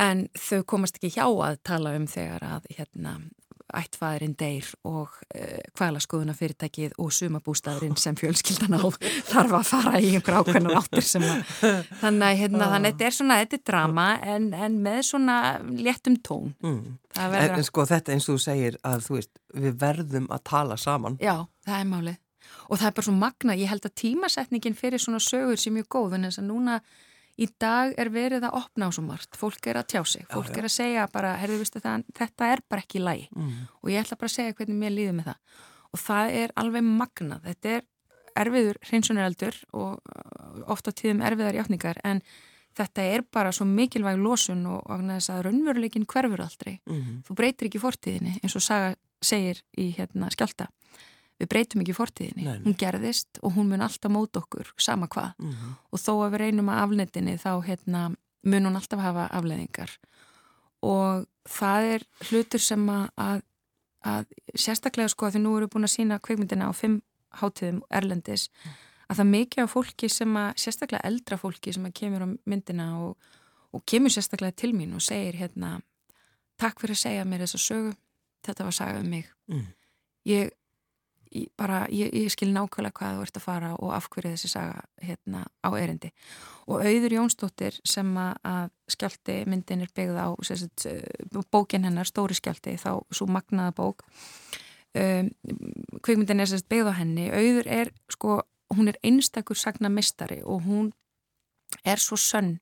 [0.00, 3.18] En þau komast ekki hjá að tala um þegar að hérna,
[3.76, 8.82] ættfæðurinn deyr og uh, kvælaskoðuna fyrirtækið og sumabústæðurinn sem fjölskyldan á
[9.30, 11.44] þarf að fara í einhver ákveðnar áttir sem að
[12.00, 15.36] þannig að hérna, að þetta er svona, þetta er drama en, en með svona
[15.68, 16.56] léttum tón.
[16.64, 16.96] Mm.
[17.20, 20.80] en, en sko þetta eins og þú segir að þú veist, við verðum að tala
[20.80, 21.20] saman.
[21.22, 21.36] Já,
[21.68, 22.18] það er málið
[22.68, 25.88] og það er bara svo magna, ég held að tímasetningin fyrir svona sögur sem mjög
[25.92, 26.80] góð en þess að núna
[27.40, 30.50] í dag er verið að opna á svo margt, fólk er að tjá sig fólk
[30.50, 30.58] já, já.
[30.60, 33.56] er að segja bara, herðu vistu það þetta er bara ekki læg mm.
[33.80, 36.86] og ég ætla bara að segja hvernig mér líður með það og það er alveg
[36.86, 37.88] magna, þetta er
[38.40, 42.22] erfiður hreinsunaraldur og uh, ofta tíðum erfiðar hjáttningar en
[42.78, 47.22] þetta er bara svo mikilvæg losun og, og þess að raunveruleikin hverfur aldrei, mm.
[47.26, 50.70] þú breytir ekki fortíðinni eins og Saga segir í hérna skjálta
[51.40, 52.64] við breytum ekki fortíðinni, nei, nei.
[52.68, 55.76] hún gerðist og hún mun alltaf mót okkur, sama hvað mm -hmm.
[55.90, 58.02] og þó að við reynum að afletinni þá hérna,
[58.42, 59.98] mun hún alltaf hafa afleðingar
[60.82, 63.42] og það er hlutur sem að,
[64.04, 67.00] að, sérstaklega sko að því nú eru búin að sína kveikmyndina á fimm
[67.40, 68.48] hátíðum Erlendis,
[69.08, 72.86] að það mikið af fólki sem að, sérstaklega eldra fólki sem að kemur á myndina
[73.00, 73.16] og,
[73.72, 75.80] og kemur sérstaklega til mín og segir hérna,
[76.58, 77.92] takk fyrir að segja mér þess að sögu,
[78.46, 79.66] þetta var sagað um mig mm.
[80.24, 80.50] ég
[81.58, 84.82] bara, ég, ég skil nákvæmlega hvað þú ert að fara og af hverju þessi saga
[85.02, 86.10] hérna á erindi.
[86.66, 91.06] Og auður Jónsdóttir sem að skjálti myndin er byggð á sagt, eh,
[91.52, 94.02] bókin hennar, Stóri skjálti þá svo magnaða bók
[94.94, 95.30] um,
[96.02, 97.30] kvikmyndin er sagt, byggð á henni.
[97.30, 98.40] Auður er sko
[98.74, 100.92] hún er einstakur sagna mistari og hún
[101.84, 102.58] er svo sönn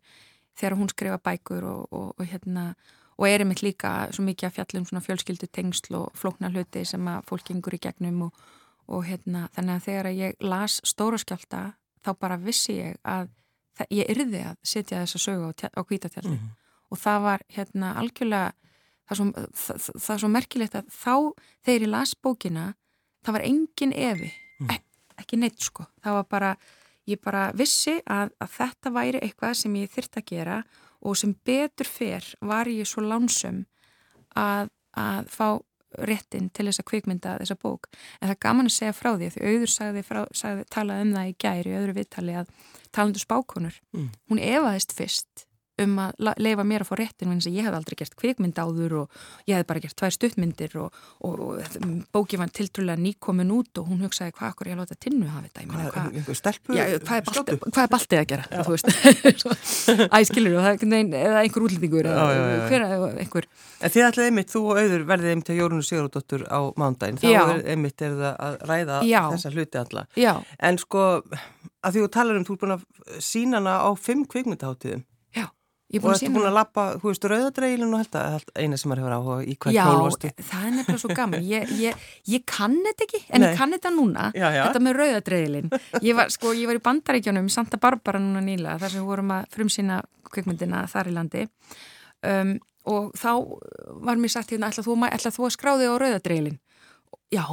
[0.59, 2.74] þegar hún skrifa bækur og, og, og hérna
[3.18, 7.09] og er einmitt líka svo mikið að fjallum svona fjölskyldu tengsl og flóknar hluti sem
[7.11, 8.42] að fólk yngur í gegnum og,
[8.88, 11.62] og hérna þannig að þegar ég las stóra skjálta
[12.05, 13.29] þá bara vissi ég að
[13.77, 16.57] það, ég yrði að setja þessa sögu á, á kvítatjalli mm -hmm.
[16.90, 18.53] og það var hérna algjörlega
[19.09, 21.14] það er svo, það, það er svo merkilegt að þá
[21.64, 22.66] þegar ég las bókina
[23.24, 24.70] það var engin evi mm.
[24.70, 24.85] Ek,
[25.18, 26.57] ekki neitt sko, það var bara
[27.09, 30.62] ég bara vissi að, að þetta væri eitthvað sem ég þyrtt að gera
[31.01, 33.64] og sem betur fer var ég svo lánsum
[34.37, 35.59] að, að fá
[36.09, 39.31] réttin til þess að kvikmynda þessa bók en það er gaman að segja frá því
[39.35, 42.51] því auður sagði, frá, sagði talaði um það í gæri í öðru viðtali að
[42.92, 44.09] talandu spákonur mm.
[44.31, 45.48] hún evaðist fyrst
[45.85, 49.21] um að leifa mér að fá réttin en ég hef aldrei gert kvikmynd áður og
[49.49, 53.91] ég hef bara gert tvær stuttmyndir og, og, og bóki var tiltrúlega nýkomin út og
[53.91, 55.67] hún hugsaði hvað akkur ég að láta tinnu hafa þetta?
[55.69, 58.45] Hvað, hvað, já, hvað, er balti, hvað er baltið að gera
[60.19, 65.47] æskilur eða einhver útlendingur eða einhver En þið ætlaði einmitt, þú og auður verðið einmitt
[65.47, 69.21] til Jórunu Sigurðardóttur á mándaginn þá er einmitt er það að ræða já.
[69.35, 70.03] þessa hluti alla.
[70.19, 70.33] Já.
[70.59, 71.05] en sko
[71.85, 75.05] að því þú talar um, þú er búin að sína hana á fimm kvikmyndaháttiðum
[75.96, 79.37] og ertu búin að lappa, þú veist, rauðadreilin og held eina sem er hefur áhuga
[79.40, 80.31] í hvað kólvastu.
[80.31, 83.46] Já, það er nefnilega svo gaman ég, ég, ég kann þetta ekki, en Nei.
[83.48, 84.62] ég kann þetta núna já, já.
[84.66, 85.70] þetta með rauðadreilin
[86.05, 89.09] ég var, sko, ég var í bandaríkjónum í Santa Barbara núna nýla, þar sem við
[89.14, 91.46] vorum að frumsýna kvikmyndina þar í landi
[92.29, 92.55] um,
[92.88, 93.33] og þá
[94.05, 96.61] var mér sagt hérna, ætla þú, ætla þú að skráði á rauðadreilin
[97.33, 97.44] já,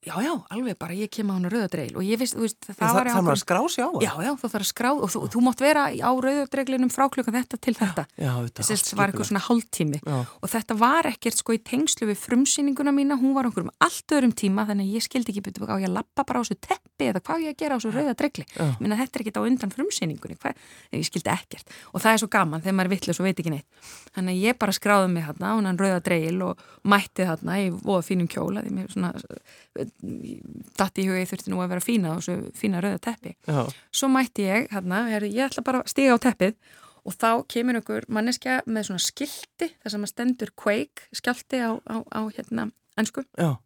[0.00, 2.76] já, já, alveg bara, ég kem á hann rauðadreil og ég veist, þú veist, það,
[2.78, 3.08] það var...
[3.10, 4.00] Það var að skrá sig á það?
[4.06, 7.36] Já, já, þú þarf að skrá og þú, þú mátt vera á rauðadreilinum frá klukkan
[7.36, 8.02] þetta til þetta.
[8.16, 12.92] Já, þetta var eitthvað svona hálftími og þetta var ekkert sko í tengslu við frumsýninguna
[12.96, 15.76] mína, hún var okkur um allt öðrum tíma þannig að ég skildi ekki betur á
[15.76, 18.44] ég að lappa bara á þessu teppi eða hvað ég að gera á þessu rauðadreigli.
[18.80, 20.36] Minna þetta er ekkert á undan frumsýningunni,
[30.02, 30.42] maður
[30.78, 33.34] þarna í huga ég þurfti nú að vera fína og svo fína rauða teppi.
[33.46, 33.62] Já.
[33.92, 36.56] svo mætti ég, hérna, ég ætla bara að stiga á teppið
[37.00, 41.96] og þá kemur einhver manneskja með svona skildi sem að stendur Quake skjálti á, á,
[42.04, 43.56] á hérna ennsku Já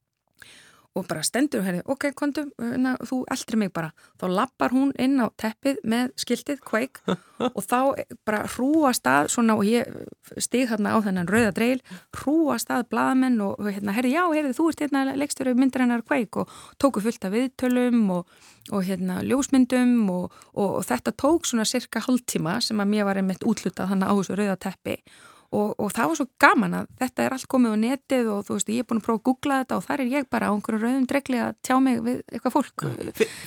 [0.94, 3.90] og bara stendur og herði, ok, kontum, hérna, þú eldri mig bara.
[4.20, 7.00] Þá lappar hún inn á teppið með skiltið, kveik
[7.56, 7.78] og þá
[8.26, 9.90] bara hrúa stað svona og ég
[10.38, 11.82] stig hérna á þennan rauða dreil,
[12.20, 16.56] hrúa stað bladamenn og hérna, herði, já, herði, þú ert hérna leikstöru myndarinnar kveik og
[16.78, 22.06] tóku fullt af viðtölum og, og hérna ljósmyndum og, og, og þetta tók svona cirka
[22.06, 26.10] hálftíma sem að mér var einmitt útlutað þannig á þessu rauða teppi Og, og það
[26.10, 28.88] var svo gaman að þetta er allt komið á netið og þú veist, ég er
[28.88, 31.40] búin að prófa að googla þetta og þar er ég bara á einhverju rauðum dregli
[31.42, 32.84] að tjá mig við eitthvað fólk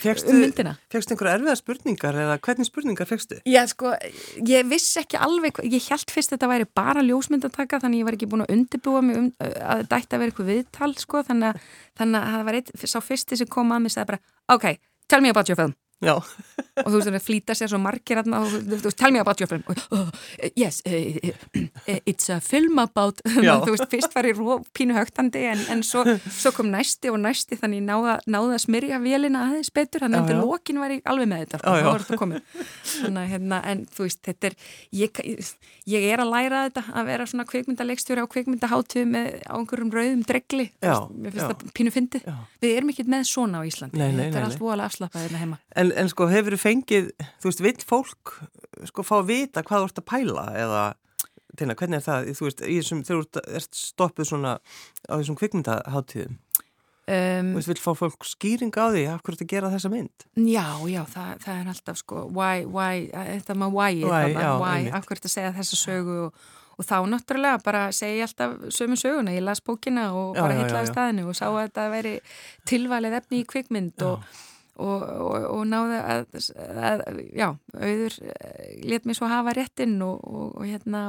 [0.02, 0.74] fekstu, um myndina.
[0.92, 3.40] Fegstu einhverju erfiða spurningar eða hvernig spurningar fegstu?
[3.48, 3.94] Já, sko,
[4.48, 8.30] ég vissi ekki alveg, ég held fyrst þetta væri bara ljósmyndataka þannig ég var ekki
[8.30, 11.68] búin að undirbúa mig um að þetta ætti að vera eitthvað viðtal, sko, þannig að,
[12.00, 14.24] þannig að það var eitt, sá fyrsti sem kom að mig sagði bara,
[14.56, 14.70] ok,
[15.08, 15.76] tell me about your film.
[15.98, 16.14] Já.
[16.18, 19.50] og þú veist, það flýta sér svo margir og þú veist, tell me about your
[19.50, 19.64] film.
[19.90, 20.10] Oh,
[20.54, 24.38] yes, uh, uh, it's a film about þú veist, fyrst var ég
[24.76, 29.00] pínu högtandi en, en svo, svo kom næsti og næsti þannig náða, náða að smyrja
[29.02, 32.54] vélina aðeins betur, þannig að undir lokin var ég alveg með þetta, þetta komið.
[32.92, 34.58] Þannig að, hérna, en þú veist, þetta er
[35.02, 35.22] ég,
[35.94, 40.24] ég er að læra þetta að vera svona kveikmyndaleikstjóri á kveikmyndaháttu með á einhverjum rauðum
[40.28, 42.20] dregli finnst það pínu fyndi
[42.62, 45.42] við erum ekki með svona á Íslandi, nei, nei, þetta er allt voðalega afslappað hérna
[45.42, 45.58] heima.
[45.78, 47.10] En, en sko hefur þið fengið,
[47.42, 48.34] þú veist, vill fólk
[48.88, 50.82] sko fá að vita hvað þú ert að pæla eða,
[51.58, 54.58] tina, hvernig er það, þú veist, þessum, þegar þú ert stoppuð svona
[55.08, 59.50] á þessum kvikmyndaháttíðum, um, þú veist, vill fá fólk skýring á því af hverju þetta
[59.54, 60.28] gera þessa mynd?
[60.36, 64.88] Já, já, það, það er alltaf sko, why, why, þetta maður why, why, já, why.
[64.92, 66.46] af hverju þetta segja þessa sögu og
[66.78, 70.92] Og þá náttúrulega bara segi ég alltaf sömu söguna, ég las bókina og bara hitlaði
[70.92, 72.12] staðinu og sá að þetta veri
[72.70, 74.22] tilvalið efni í kvikmynd og,
[74.78, 76.38] og, og, og náði að,
[76.78, 81.08] að já, auður eh, let mér svo hafa réttin og, og hérna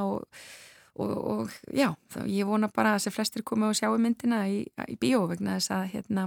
[1.00, 4.96] og já, þá, ég vona bara að þessi flestir komi og sjáu myndina í, í
[5.00, 6.26] bíó vegna þess að hérna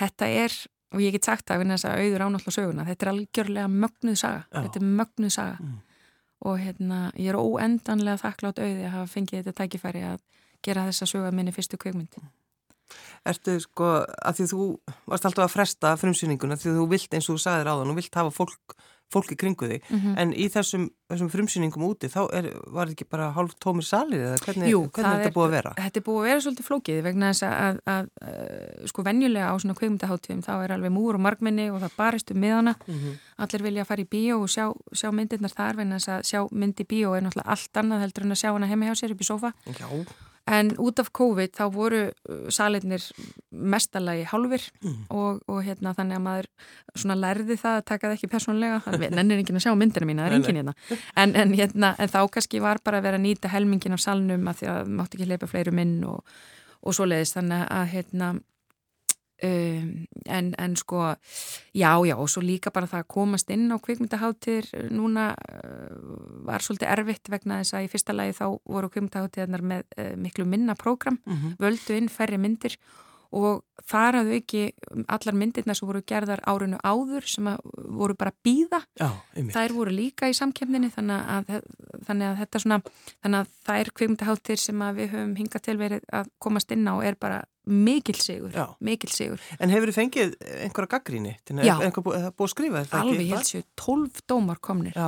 [0.00, 0.58] þetta er,
[0.92, 4.20] og ég get sagt það vegna þess að auður ánáttúrulega söguna, þetta er algjörlega mögnuð
[4.24, 4.58] saga, já.
[4.58, 5.80] þetta er mögnuð saga mm.
[6.48, 10.22] og hérna ég er óendanlega þakklátt auði að hafa fengið þetta tækifæri að
[10.62, 12.24] gera þessa söga minni fyrstu kveikmyndi
[13.28, 14.64] Ertu sko, að því þú
[15.10, 17.98] varst alltaf að fresta frumsýninguna því þú vilt eins og þú sagðir á þann og
[18.00, 18.74] vilt hafa fólk,
[19.12, 20.14] fólk í kringu þig mm -hmm.
[20.18, 24.24] en í þessum, þessum frumsýningum úti þá er, var þetta ekki bara hálf tómir salir
[24.26, 25.74] eða hvernig, Jú, hvernig er þetta búið að vera?
[25.76, 29.50] Þetta er búið að vera svolítið flókið vegna þess að, að, að, að sko venjulega
[29.52, 32.94] á svona kveimundaháttíðum þá er alveg múur og margminni og það barist um miðana mm
[32.94, 33.14] -hmm.
[33.36, 36.40] allir vilja að fara í bíó og sjá, sjá myndirnar þar vegna þess að sjá
[36.50, 39.20] myndi bíó er náttúrulega allt annað heldur en að sjá hana heima hjá sér upp
[39.20, 39.86] í sofa Já
[40.50, 43.04] En út af COVID þá voru uh, salinnir
[43.50, 44.96] mestalagi hálfur mm.
[45.14, 46.48] og, og hérna þannig að maður
[46.98, 48.80] svona lærði það að taka það ekki persónlega,
[49.14, 50.74] nennir enginn að sjá myndina mína, það er enginn hérna.
[51.14, 54.50] En, en, hérna, en þá kannski var bara að vera að nýta helmingin af salnum
[54.50, 56.34] að því að mátti ekki leipa fleirum inn og,
[56.82, 58.32] og svo leiðist þannig að hérna
[59.42, 61.16] Um, en, en sko
[61.74, 65.96] já já og svo líka bara það að komast inn á kvikmyndaháttir núna uh,
[66.46, 70.46] var svolítið erfitt vegna þess að í fyrsta lagi þá voru kvikmyndaháttirnar með uh, miklu
[70.46, 71.56] minna prógram, mm -hmm.
[71.58, 72.78] völdu inn færri myndir
[73.32, 74.62] og þar hafðu ekki
[75.08, 77.48] allar myndirna sem voru gerðar árinu áður sem
[77.98, 78.82] voru bara býða
[79.34, 81.64] þær voru líka í samkemninni þannig að,
[82.06, 82.80] þannig að þetta svona
[83.24, 87.16] þannig að þær kvikmyndaháttir sem við höfum hingað til verið að komast inn á er
[87.16, 89.42] bara mikil sigur, mikil sigur.
[89.62, 91.36] En hefur þið fengið einhverja gaggríni?
[91.62, 91.76] Já.
[91.78, 93.04] Einhver búið að skrifa þetta?
[93.04, 94.98] Alveg helst séu, tólf dómar komnir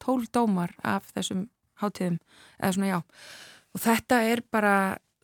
[0.00, 1.46] tólf dómar af þessum
[1.80, 2.18] háttíðum,
[2.60, 2.98] eða svona já
[3.70, 4.74] og þetta er bara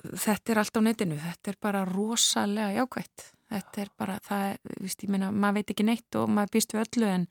[0.07, 4.61] þetta er allt á netinu, þetta er bara rosalega jákvægt þetta er bara, það er,
[4.83, 7.27] víst, ég meina maður veit ekki neitt og maður býst við öllu en,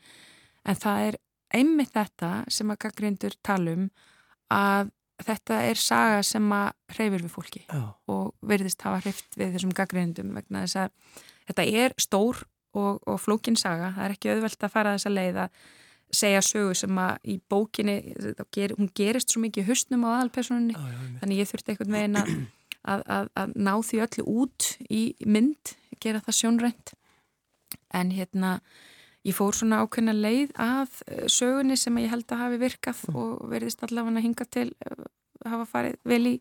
[0.66, 1.20] en það er
[1.56, 3.90] einmitt þetta sem að gaggrindur talum
[4.52, 4.92] að
[5.24, 7.82] þetta er saga sem að hreyfir við fólki Já.
[8.12, 12.44] og verðist hafa hreift við þessum gaggrindum vegna þess að þetta er stór
[12.76, 15.64] og, og flókin saga, það er ekki auðvelt að fara þessa leið að
[16.16, 17.96] segja sögu sem að í bókinni,
[18.54, 20.76] ger, hún gerist svo mikið hustnum á aðalpersoninni,
[21.22, 22.30] þannig ég þurfti einhvern veginn að
[22.86, 26.94] að, að, að ná því öllu út í mynd gera það sjónrænt.
[27.96, 28.58] En hérna
[29.26, 33.20] ég fór svona ákveðna leið að eh, sögunni sem ég held að hafi virkað mm.
[33.22, 35.12] og verðist allavega að hinga til að eh,
[35.46, 36.36] hafa farið vel í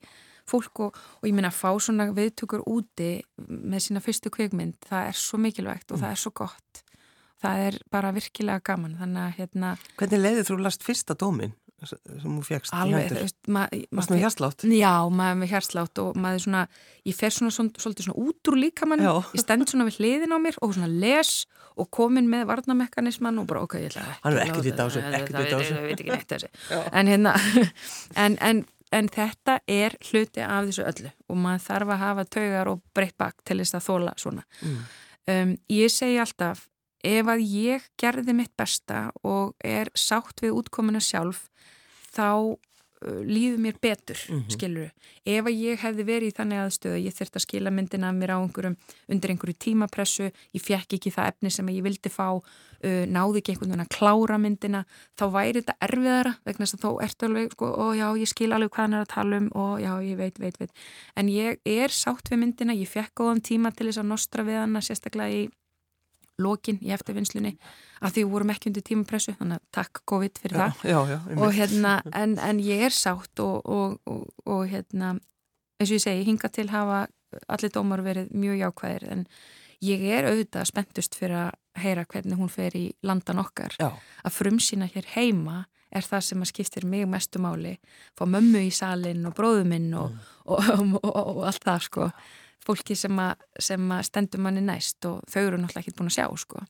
[0.48, 3.16] fólk og, og ég minna að fá svona viðtökur úti
[3.48, 6.04] með sína fyrstu kveikmynd það er svo mikilvægt og mm.
[6.04, 6.84] það er svo gott
[7.44, 11.56] það er bara virkilega gaman þannig að hérna Hvernig leiðið þú last fyrsta dómin?
[11.90, 14.66] Sem þú fegst alveg, þú veist Varst það með hérslátt?
[14.78, 16.64] Já, maður með hérslátt og maður svona,
[17.08, 20.60] ég fer svona svolítið svona út úr líkamann ég stend svona við hliðin á mér
[20.60, 21.32] og svona les
[21.74, 25.82] og komin með varnamekanisman og bara ok, ég ætla Hann er ekkert í dásu, Það
[25.88, 26.52] veit ekki neitt þessi
[26.92, 27.34] en hérna,
[28.24, 32.70] en, en en þetta er hluti af þessu öllu og maður þarf að hafa taugar
[32.70, 34.44] og breytt bak til þess að þóla svona.
[34.60, 34.78] Mm.
[35.34, 36.66] Um, ég segi alltaf,
[37.04, 41.48] ef að ég gerði mitt besta og er sátt við útkomuna sjálf,
[42.14, 42.56] þá
[43.04, 44.50] líður mér betur, mm -hmm.
[44.50, 44.90] skiluru
[45.24, 48.38] ef að ég hefði verið í þannig aðstöðu ég þurfti að skila myndina mér á
[48.40, 48.76] einhverjum
[49.08, 53.52] undir einhverju tímapressu, ég fekk ekki það efni sem ég vildi fá uh, náði ekki
[53.52, 54.84] einhvern veginn að klára myndina
[55.18, 58.52] þá væri þetta erfiðara vegna þess að þá ertu alveg, sko, ó já, ég skil
[58.52, 60.72] alveg hvað hann er að tala um, ó já, ég veit, veit, veit
[61.16, 64.60] en ég er sátt við myndina ég fekk góðan tíma til þess að nostra við
[64.60, 65.48] hana sérstaklega í
[66.42, 67.54] lokin í eftirvinnslunni
[68.04, 70.88] að því vorum ekki undir tímapressu þannig að takk COVID fyrir já, það.
[70.90, 75.14] já, já, og hérna en, en ég er sátt og, og, og, og hérna
[75.78, 77.04] eins og ég segi, hinga til hafa
[77.50, 79.26] allir dómar verið mjög jákvæðir en
[79.84, 83.74] ég er auðvitað spentust fyrir að heyra hvernig hún fer í landan okkar.
[83.78, 87.76] Að frumsýna hér heima er það sem að skiptir mig mestu máli
[88.18, 90.14] fá mömmu í salin og bróðuminn og,
[90.46, 90.96] mm.
[91.02, 92.08] og allt það sko
[92.64, 96.16] fólki sem að, sem að stendur manni næst og þau eru náttúrulega ekki búin að
[96.18, 96.64] sjá sko.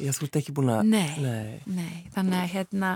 [0.00, 0.84] Já, þú ert ekki búin að...
[0.88, 1.58] Nei, nei.
[1.66, 2.92] nei þannig, að, hérna,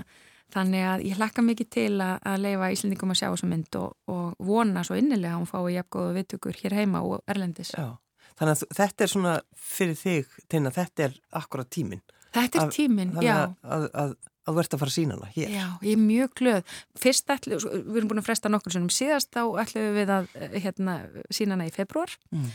[0.55, 3.93] þannig að ég hlakka mikið til að, að leifa Íslandingum að sjá þessu mynd og,
[4.11, 7.73] og vona svo innilega að hún fái jafngóðu viðtökur hér heima og Erlendis.
[7.77, 7.93] Já,
[8.39, 9.35] þannig að þetta er svona
[9.75, 12.03] fyrir þig, Tina, þetta er akkurat tíminn.
[12.35, 13.37] Þetta er tíminn, já.
[13.63, 15.51] Að, að að ert að fara að sína hana hér.
[15.53, 16.73] Já, ég er mjög glöð.
[17.01, 20.57] Fyrst ætlu, við erum búin að fresta nokkur sem síðast þá ætlum við að eh,
[20.65, 20.97] hérna,
[21.33, 22.47] sína hana í februar mm.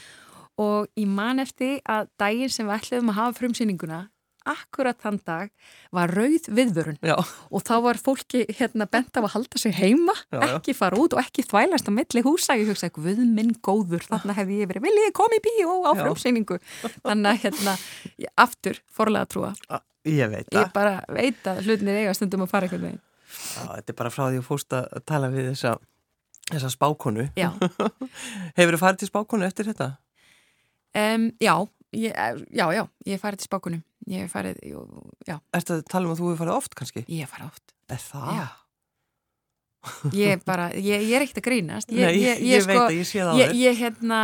[0.63, 4.01] og ég man eftir að daginn sem við ætlum að hafa frumsýninguna
[4.49, 5.51] akkurat þann dag
[5.95, 7.17] var rauð viðvörun já.
[7.19, 11.17] og þá var fólki hérna bent af að halda sig heima já, ekki fara út
[11.17, 14.89] og ekki þvælast á milli húsa ég hugsaði, guð minn góður þannig hefði ég verið,
[14.89, 16.59] vil ég komi í bíó á frumsýningu
[17.05, 17.77] þannig að hérna
[18.41, 19.55] aftur forlega trúa
[20.09, 20.63] Ég veit það.
[20.63, 23.01] Ég bara veit að hlutinir eiga stundum að fara veginn.
[23.31, 25.75] Já, þetta er bara frá því að fórst að tala við þessa,
[26.49, 27.27] þessa spákonu.
[27.39, 27.51] Já.
[28.59, 29.91] Hefur þið farið til spákonu eftir þetta?
[30.97, 31.55] Um, já,
[31.97, 32.15] ég,
[32.51, 33.83] já, já, ég hef farið til spákonu.
[34.11, 34.63] Ég hef farið,
[35.27, 35.37] já.
[35.37, 37.05] Er þetta að tala um að þú hefur farið oft kannski?
[37.07, 37.75] Ég hef farið oft.
[37.91, 38.33] Er það?
[38.39, 38.49] Já.
[40.13, 42.97] Ég, bara, ég, ég er ekkert að grínast ég, Nei, ég, ég sko, veit að
[42.99, 44.19] ég sé það ég hérna,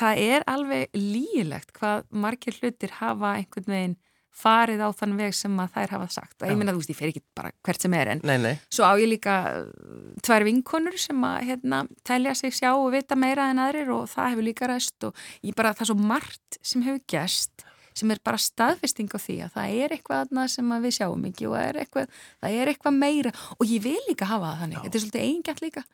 [0.00, 3.94] það er alveg lílegt hvað margir hlutir hafa einhvern veginn
[4.36, 6.36] farið á þann veg sem að þær hafa sagt.
[6.44, 8.54] Ég minna þú veist, ég fer ekki bara hvert sem er en nei, nei.
[8.72, 13.16] svo á ég líka uh, tvær vinkonur sem að hérna, telja sig sjá og vita
[13.18, 16.60] meira en aðrir og það hefur líka ræst og ég bara, það er svo margt
[16.60, 20.74] sem hefur gæst sem er bara staðfesting á því að það er eitthvað aðnað sem
[20.76, 23.32] að við sjáum ekki og það er eitthvað, það er eitthvað meira.
[23.56, 24.82] Og ég vil líka hafa það þannig, Já.
[24.84, 25.84] þetta er svolítið eigingætt líka.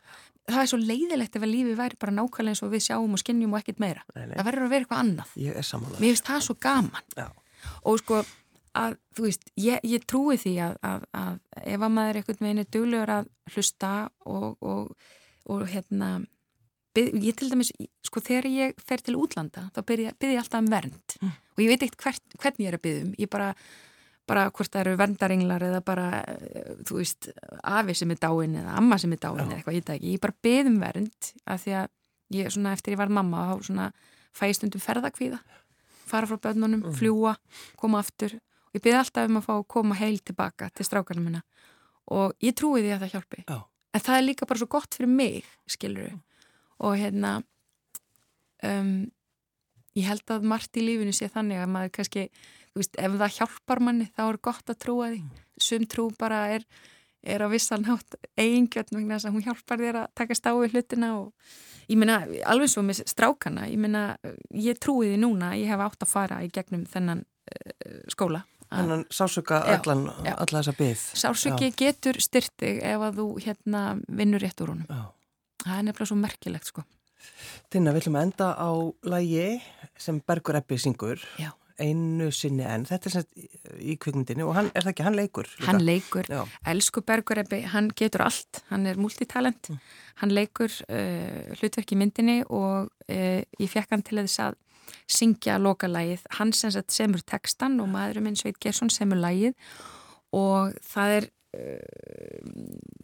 [0.50, 3.22] Það er svo leiðilegt ef að lífi væri bara nákvæmlega eins og við sjáum og
[3.22, 4.02] skinnjum og ekkert meira.
[4.16, 5.37] Nei, það verður að vera eitthvað annað.
[5.38, 7.07] Mér finnst það svo gaman.
[7.14, 7.28] Já
[7.88, 8.22] og sko
[8.79, 11.35] að þú veist, ég, ég trúi því að, að, að
[11.75, 13.92] ef að maður einhvern veginn er duglegur að hlusta
[14.25, 15.11] og, og,
[15.53, 16.13] og hérna
[16.96, 17.73] ég til dæmis,
[18.04, 21.17] sko þegar ég fer til útlanda, þá byrja, byrja ég alltaf um vernd.
[21.21, 21.33] Mm.
[21.54, 23.15] og ég veit eitt hvert, hvern ég er að byggja um.
[23.21, 23.48] Ég bara,
[24.29, 26.08] bara hvort það eru verndaringlar eða bara,
[26.88, 27.31] þú veist
[27.63, 30.25] afi sem er dáin eða amma sem er dáin eða eitthvað, ég veit ekki, ég
[30.25, 31.90] bara bygg um vernd af því að
[32.38, 33.90] ég, svona eftir ég var mamma þá svona
[34.37, 35.40] fæstundum ferðakvíða
[36.09, 36.96] fara frá börnunum, mm.
[36.98, 37.37] fljúa,
[37.81, 41.25] koma aftur og ég byrði alltaf um að fá að koma heil tilbaka til strákarna
[41.25, 41.42] minna
[42.13, 43.59] og ég trúi því að það hjálpi Já.
[43.92, 46.21] en það er líka bara svo gott fyrir mig skilur við
[46.83, 47.35] og hérna
[48.67, 48.94] um,
[49.98, 52.27] ég held að margt í lífinu sé þannig að maður kannski,
[52.73, 55.44] þú veist, ef það hjálpar manni þá er gott að trúa því mm.
[55.69, 56.67] sum trú bara er,
[57.23, 61.12] er á vissan hátt eigingjöld vegna þess að hún hjálpar þér að taka stáði hlutina
[61.20, 61.52] og
[61.88, 64.16] ég meina, alveg svo með strákana ég meina,
[64.54, 69.10] ég trúi því núna ég hef átt að fara í gegnum þennan uh, skóla Þannig
[69.12, 70.33] sásöka allan, já.
[70.33, 71.02] alla þessa byggð.
[71.20, 71.75] Sásöki já.
[71.77, 74.87] getur styrtið ef að þú hérna vinnur rétt úr honum.
[74.88, 75.02] Já.
[75.62, 76.85] Það er nefnilega svo merkilegt sko.
[77.73, 78.70] Tinna, við ætlum að enda á
[79.12, 79.44] lægi
[80.00, 81.20] sem Bergur Eppi syngur.
[81.83, 81.88] Já.
[81.88, 85.50] Einu sinni en þetta er sett í kvikmyndinu og hann, er það ekki, hann leikur?
[85.50, 85.66] Líka?
[85.68, 86.33] Hann leikur.
[86.72, 88.62] Elsku Bergur Eppi, hann getur allt.
[88.70, 89.72] Hann er multitalent.
[89.72, 89.80] Mm.
[90.22, 94.60] Hann leikur uh, hlutverk í myndinni og uh, ég fekk hann til þess að
[95.10, 99.54] syngja lokalægið, hann sem semur textan og maðurum minn Sveit Gersson semur lægið
[100.37, 101.28] og það er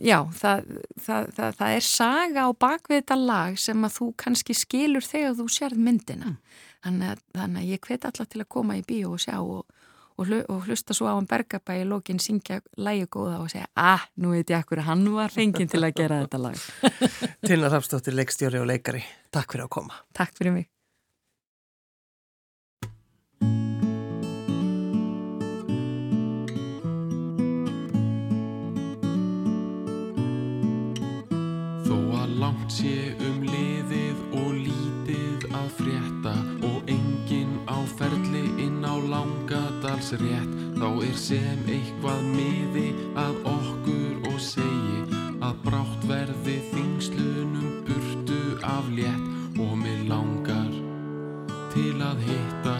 [0.01, 4.57] já, það, það, það, það er saga á bakvið þetta lag sem að þú kannski
[4.57, 6.33] skilur þegar þú sérð myndina.
[6.33, 6.63] Mm.
[6.87, 9.67] þannig, að, þannig að ég hvet alltaf til að koma í bíó og sjá og,
[10.17, 14.09] og, og hlusta svo á hann Bergabæ í lókin syngja lægi góða og segja ah,
[14.17, 16.65] nú veit ég akkur, hann var fenginn til að gera þetta lag.
[17.49, 19.05] Tilna Rafstóttir, leikstjóri og leikari.
[19.35, 20.03] Takk fyrir að koma.
[20.17, 20.73] Takk fyrir mig
[40.09, 48.39] langadalsrétt þá er sem eitthvað miði að okkur og segi að brátt verði þingslunum burtu
[48.65, 50.73] af létt og mér langar
[51.75, 52.77] til að hitta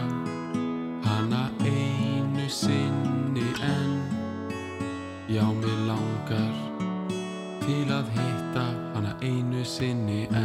[1.05, 4.01] hana einu sinni en
[5.29, 6.55] já mér langar
[7.61, 8.65] til að hitta
[8.95, 10.38] hana einu sinni enn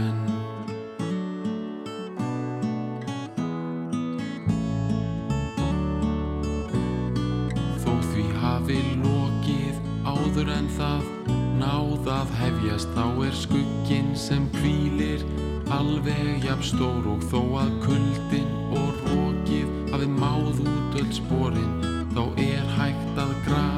[10.74, 11.04] það
[11.60, 15.22] náðað hefjast þá er skugginn sem kvílir
[15.74, 21.78] alveg jafn stór og þó að kuldin og rókið hafi máð út öll spórin
[22.14, 23.73] þá er hægt að grafa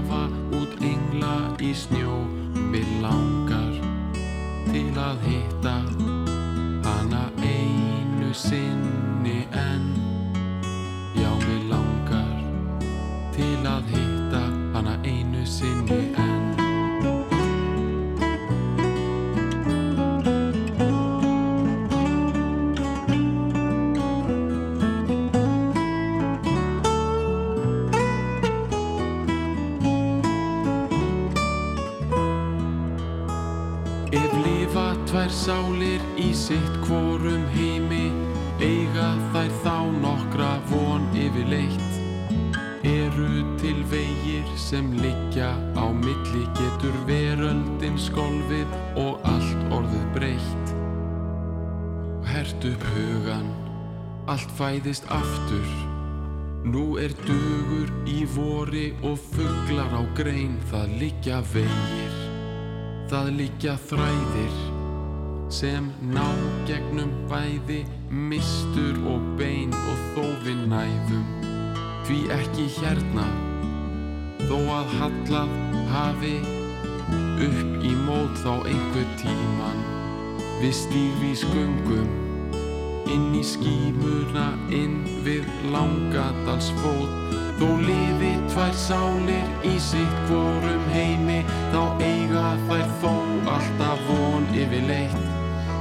[54.66, 55.66] fæðist aftur.
[56.66, 60.56] Nú er dugur í vori og fugglar á grein.
[60.72, 62.16] Það liggja vegir
[63.06, 64.56] það liggja þræðir
[65.54, 66.24] sem ná
[66.66, 71.28] gegnum bæði mistur og bein og þó við næðum
[72.08, 73.28] því ekki hérna
[74.48, 75.56] þó að hallað
[75.94, 76.34] hafi
[77.46, 79.82] upp í mót þá einhver tíman.
[80.58, 82.25] Við stífi skungum
[83.12, 87.38] inn í skýmurna inn við langadalsfót.
[87.57, 91.40] Þó liði tvær sálir í sitt vorum heimi
[91.72, 93.14] þá eiga þær þó
[93.57, 95.26] alltaf von yfirleitt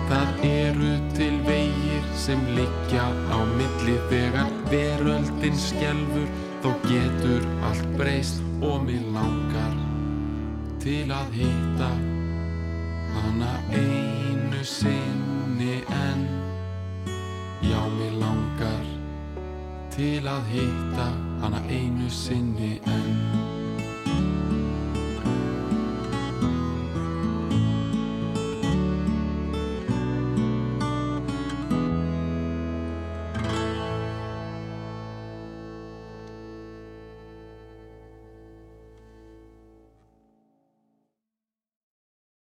[0.06, 6.28] Það eru til vegir sem liggja á milli þegar veröldin skjelfur
[6.62, 9.74] þó getur allt breyst og mér langar
[10.84, 11.90] til að hitta
[13.16, 16.35] hana einu sinni en
[17.76, 18.86] já mér langar
[19.96, 21.08] til að hitta
[21.42, 23.45] hana einu sinni en